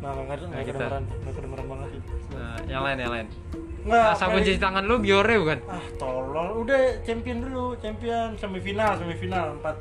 Nah, 0.00 0.16
nggak 0.16 0.32
nggak 0.32 0.48
Nah, 0.48 0.64
kita. 0.64 0.80
kedengeran, 0.80 1.04
nggak 1.04 1.34
kedengeran 1.36 1.66
banget. 1.68 1.88
Nah, 2.32 2.56
yang 2.64 2.82
lain 2.88 2.96
yang 2.96 3.12
lain. 3.12 3.26
Nggak. 3.84 4.08
Nah, 4.08 4.16
kayak- 4.16 4.32
cuci 4.40 4.52
tangan 4.56 4.84
lu 4.88 4.96
Biore 4.96 5.34
bukan? 5.36 5.58
Ah, 5.68 5.84
tolol. 6.00 6.48
Udah 6.64 6.80
champion 7.04 7.38
dulu, 7.44 7.76
champion 7.76 8.32
semifinal, 8.34 8.96
semifinal 8.96 9.60
4. 9.60 9.76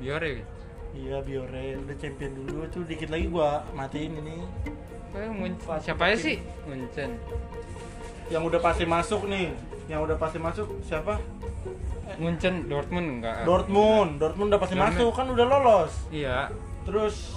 Biore 0.00 0.28
kan? 0.36 0.46
Iya, 1.10 1.26
Biore 1.26 1.74
udah 1.74 1.96
champion 1.98 2.32
dulu 2.38 2.70
tuh 2.70 2.86
dikit 2.86 3.10
lagi 3.10 3.26
gua 3.26 3.66
matiin 3.74 4.14
ini. 4.22 4.46
Eh, 5.10 5.26
siapa 5.82 6.06
ya 6.06 6.14
sih? 6.14 6.38
Munchen. 6.70 7.18
Yang 8.30 8.42
udah 8.46 8.60
pasti 8.62 8.86
masuk 8.86 9.26
nih. 9.26 9.50
Yang 9.90 10.06
udah 10.06 10.16
pasti 10.22 10.38
masuk 10.38 10.70
siapa? 10.86 11.18
Munchen 12.14 12.70
Dortmund 12.70 13.18
enggak? 13.18 13.42
Dortmund. 13.42 14.22
Dortmund 14.22 14.54
udah 14.54 14.62
pasti 14.62 14.78
Dortmund. 14.78 14.94
masuk 15.02 15.10
kan 15.18 15.26
udah 15.34 15.46
lolos. 15.50 15.92
Iya. 16.14 16.46
Terus 16.86 17.34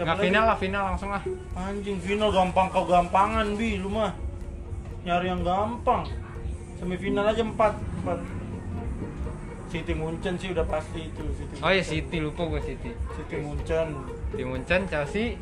Nggak 0.00 0.16
final 0.16 0.44
lah, 0.48 0.56
final 0.56 0.82
langsung 0.88 1.10
lah. 1.12 1.22
Anjing 1.52 2.00
final 2.00 2.32
gampang 2.32 2.72
kau 2.72 2.88
gampangan 2.88 3.60
bi 3.60 3.76
lu 3.76 3.92
mah. 3.92 4.16
Nyari 5.04 5.36
yang 5.36 5.44
gampang. 5.44 6.08
Semifinal 6.80 7.28
aja 7.28 7.44
4, 7.44 7.60
4. 7.60 8.24
City 9.66 9.92
Munchen 9.92 10.34
sih 10.38 10.54
udah 10.54 10.62
pasti 10.64 11.10
itu 11.10 11.22
City. 11.34 11.54
Oh 11.58 11.70
ya. 11.70 11.82
City 11.82 12.16
lupa 12.22 12.46
gue 12.46 12.62
City. 12.62 12.90
City 13.14 13.36
Munchen. 13.40 13.88
Di 14.30 14.44
Munchen 14.46 14.86
Chelsea 14.86 15.34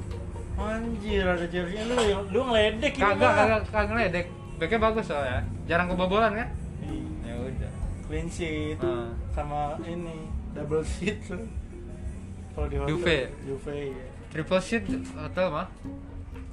Anjir 0.54 1.26
ada 1.26 1.46
jersey 1.50 1.82
lu 1.82 1.98
lu 2.30 2.40
ngeledek 2.46 2.94
kagak 2.94 3.18
mah. 3.18 3.34
kagak 3.34 3.60
kagak 3.68 3.86
ngeledek. 3.90 4.26
Backnya 4.54 4.78
bagus 4.80 5.04
soalnya. 5.10 5.42
Jarang 5.66 5.90
kebobolan 5.90 6.30
kan? 6.32 6.48
Iya, 6.80 7.02
Ya 7.26 7.34
udah. 7.42 7.70
Clean 8.06 8.28
sheet 8.30 8.78
Ah. 8.78 9.10
sama 9.34 9.74
ini 9.82 10.30
double 10.54 10.86
sheet 10.86 11.18
lu. 11.26 11.42
Kalau 12.54 12.66
di 12.70 12.76
hotel 12.78 12.88
Juve. 12.94 13.18
Juve 13.42 13.74
ya. 13.98 14.06
Triple 14.30 14.62
sheet 14.62 14.84
hotel 15.10 15.46
mah. 15.50 15.66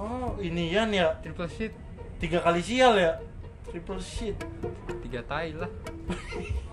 Oh, 0.02 0.34
inian 0.42 0.90
ya. 0.90 1.14
Triple 1.22 1.46
sheet 1.46 1.74
Tiga 2.18 2.42
kali 2.42 2.62
sial 2.62 2.98
ya. 2.98 3.22
Triple 3.70 4.02
sheet. 4.02 4.38
tiga 5.06 5.22
tai 5.22 5.54
lah. 5.54 5.70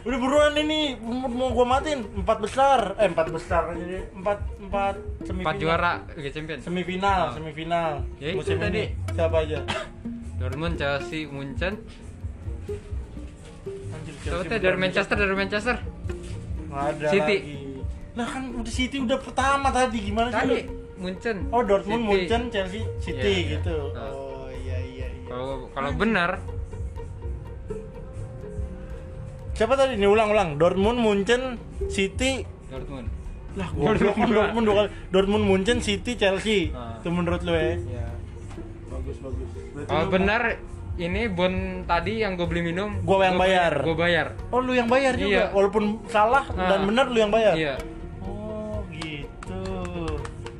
Udah 0.00 0.18
buruan 0.18 0.54
ini 0.54 0.96
mau, 1.00 1.50
gua 1.50 1.66
matiin 1.70 2.00
empat 2.16 2.38
besar, 2.38 2.96
eh 2.96 3.06
empat 3.06 3.28
besar 3.28 3.72
jadi 3.72 4.08
empat 4.12 4.38
empat 4.60 4.94
semifinal. 5.22 5.44
Empat 5.44 5.56
juara 5.56 5.92
Liga 6.14 6.30
Champions. 6.30 6.62
Semifinal, 6.62 7.20
Oh. 7.22 7.34
semifinal. 7.36 7.90
Ya 8.16 8.32
Musim 8.32 8.56
tadi. 8.56 8.70
ini 8.70 8.84
siapa 9.10 9.36
aja? 9.40 9.58
Dortmund, 10.40 10.74
Chelsea, 10.74 11.26
Munchen. 11.26 11.74
Anjir, 13.90 14.14
Chelsea 14.22 14.56
dari 14.56 14.78
Manchester, 14.78 15.16
dari 15.16 15.36
Manchester. 15.36 15.76
Nggak 16.66 16.84
ada 16.88 17.06
City. 17.08 17.36
lagi. 17.36 17.56
Nah 18.10 18.26
kan 18.26 18.42
udah 18.54 18.72
City 18.72 18.96
udah 18.98 19.18
pertama 19.18 19.68
tadi 19.68 19.98
gimana 20.00 20.28
sih? 20.28 20.38
Tadi? 20.38 20.60
Munchen. 20.96 21.36
Oh 21.48 21.60
Dortmund, 21.60 22.02
City. 22.02 22.08
Munchen, 22.08 22.42
Chelsea, 22.48 22.82
City 22.98 23.34
iya. 23.44 23.50
gitu. 23.58 23.76
Ah. 23.92 24.10
Oh 24.10 24.48
iya 24.48 24.76
iya 24.78 25.06
iya. 25.08 25.26
Kalau 25.26 25.68
kalau 25.70 25.90
benar 25.92 26.40
Siapa 29.60 29.76
tadi? 29.76 30.00
Ini 30.00 30.08
ulang-ulang. 30.08 30.56
Dortmund, 30.56 30.96
Munchen, 30.96 31.60
City. 31.92 32.48
Dortmund. 32.72 33.12
Lah 33.60 33.68
kan 33.68 33.92
Dortmund 34.32 34.64
dua 34.64 34.74
kali. 34.74 34.88
Dortmund, 35.12 35.44
Munchen, 35.44 35.84
City, 35.84 36.16
Chelsea. 36.16 36.72
Ah. 36.72 36.96
Itu 36.96 37.12
menurut 37.12 37.44
lu 37.44 37.52
ya? 37.52 37.76
Ya. 37.76 38.08
Bagus 38.88 39.20
bagus. 39.20 39.48
Berarti 39.76 39.92
lu- 39.92 40.08
benar 40.08 40.42
ini 40.96 41.28
bon 41.28 41.52
tadi 41.84 42.24
yang 42.24 42.40
gue 42.40 42.48
beli 42.48 42.72
minum. 42.72 43.04
Gua 43.04 43.28
yang 43.28 43.36
bayar. 43.36 43.84
Gue 43.84 43.92
bayar. 43.92 44.32
Oh 44.48 44.64
lu 44.64 44.72
yang 44.72 44.88
bayar 44.88 45.12
juga, 45.12 45.28
Iya. 45.28 45.52
walaupun 45.52 46.08
salah 46.08 46.48
Ah. 46.56 46.68
dan 46.72 46.88
benar 46.88 47.12
lu 47.12 47.20
yang 47.20 47.28
bayar. 47.28 47.52
Iya. 47.52 47.76
Oh 48.24 48.80
gitu. 48.90 49.60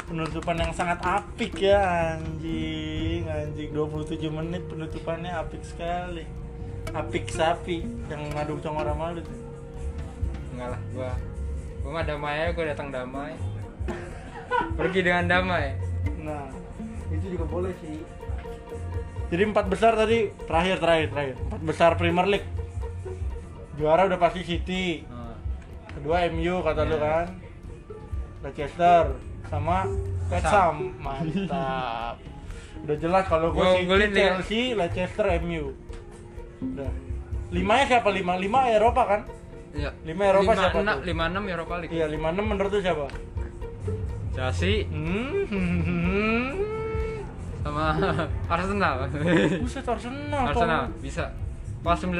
Penutupan 0.04 0.60
yang 0.60 0.72
sangat 0.76 1.00
apik 1.00 1.56
ya 1.56 1.80
anjing, 2.12 3.24
anjing 3.24 3.70
27 3.72 4.28
menit 4.28 4.60
penutupannya 4.68 5.32
apik 5.32 5.64
sekali. 5.64 6.28
Apik 6.90 7.30
sapi 7.30 7.86
yang 8.10 8.22
ngadu 8.34 8.58
sama 8.58 8.82
lu 8.84 9.20
tuh. 9.20 9.36
Enggak 10.54 10.68
lah, 10.74 10.80
gua 10.90 11.10
gua 11.80 11.90
mah 11.92 12.04
damai 12.04 12.34
aja, 12.40 12.50
gua 12.50 12.64
datang 12.66 12.88
damai. 12.90 13.32
Pergi 14.78 15.00
dengan 15.00 15.24
damai. 15.24 15.78
Nah, 16.20 16.50
itu 17.08 17.26
juga 17.30 17.44
boleh 17.46 17.72
sih. 17.78 18.02
Jadi 19.30 19.42
empat 19.46 19.70
besar 19.70 19.94
tadi 19.94 20.26
terakhir 20.42 20.82
terakhir 20.82 21.06
terakhir 21.08 21.36
empat 21.38 21.60
besar 21.62 21.90
Premier 21.94 22.26
League. 22.26 22.48
Juara 23.78 24.04
udah 24.04 24.18
pasti 24.18 24.42
City, 24.42 25.06
Nah, 25.06 25.38
kedua 25.94 26.26
MU 26.28 26.60
kata 26.60 26.84
lu 26.84 26.96
Iya. 26.96 27.00
kan 27.00 27.26
Leicester 28.42 29.04
sama 29.46 29.88
West 30.28 30.44
Sam. 30.44 30.52
Ham 30.52 30.76
mantap 30.98 32.16
udah 32.84 32.96
jelas 32.96 33.24
kalau 33.24 33.52
gue 33.52 33.60
Gua 33.86 33.96
City 34.00 34.12
Chelsea 34.12 34.62
Leicester 34.72 35.26
MU 35.40 35.72
udah 36.62 36.90
limanya 37.50 37.84
siapa 37.88 38.08
lima 38.10 38.36
lima 38.36 38.68
Eropa 38.68 39.04
kan 39.06 39.22
Iya. 39.70 39.94
Lima 40.02 40.26
Eropa 40.26 40.50
lima, 40.50 40.58
siapa 40.58 40.78
enam, 40.80 40.96
tuh? 40.96 41.06
lima 41.06 41.24
enam 41.26 41.44
Eropa 41.46 41.74
League. 41.78 41.94
iya 41.94 42.06
lima 42.06 42.28
enam 42.28 42.42
menurut 42.44 42.70
lu 42.70 42.80
siapa 42.80 43.06
Chelsea 44.30 44.82
hmm 44.84 46.50
sama 47.60 47.92
Arsenal. 48.54 48.94
buset 49.60 49.84
Arsenal 49.84 50.42
Arsenal 50.48 50.82
bisa. 50.98 51.30
Pas 51.80 51.96
9 51.96 52.12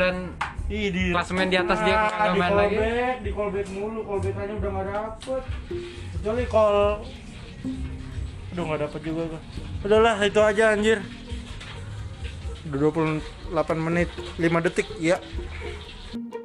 Ih, 0.71 0.89
di 0.89 1.11
Klasemen 1.11 1.49
di 1.49 1.59
atas 1.59 1.83
dia 1.83 1.97
nggak 1.99 2.29
di 2.31 2.39
main 2.39 2.53
lagi. 2.55 2.77
callback, 2.77 3.17
di 3.21 3.31
callback 3.31 3.69
mulu, 3.71 4.01
callback 4.07 4.37
aja 4.39 4.53
udah 4.55 4.71
nggak 4.71 4.87
dapet. 4.87 5.43
Kecuali 6.15 6.45
call, 6.47 6.77
udah 8.49 8.63
nggak 8.63 8.81
dapet 8.81 9.01
juga 9.03 9.23
gua. 9.27 9.41
Udahlah 9.83 10.17
itu 10.23 10.41
aja 10.41 10.65
anjir. 10.71 10.99
28 12.69 13.23
menit 13.81 14.11
5 14.37 14.65
detik 14.67 14.89
ya 15.01 15.17
Yeah. 15.17 16.40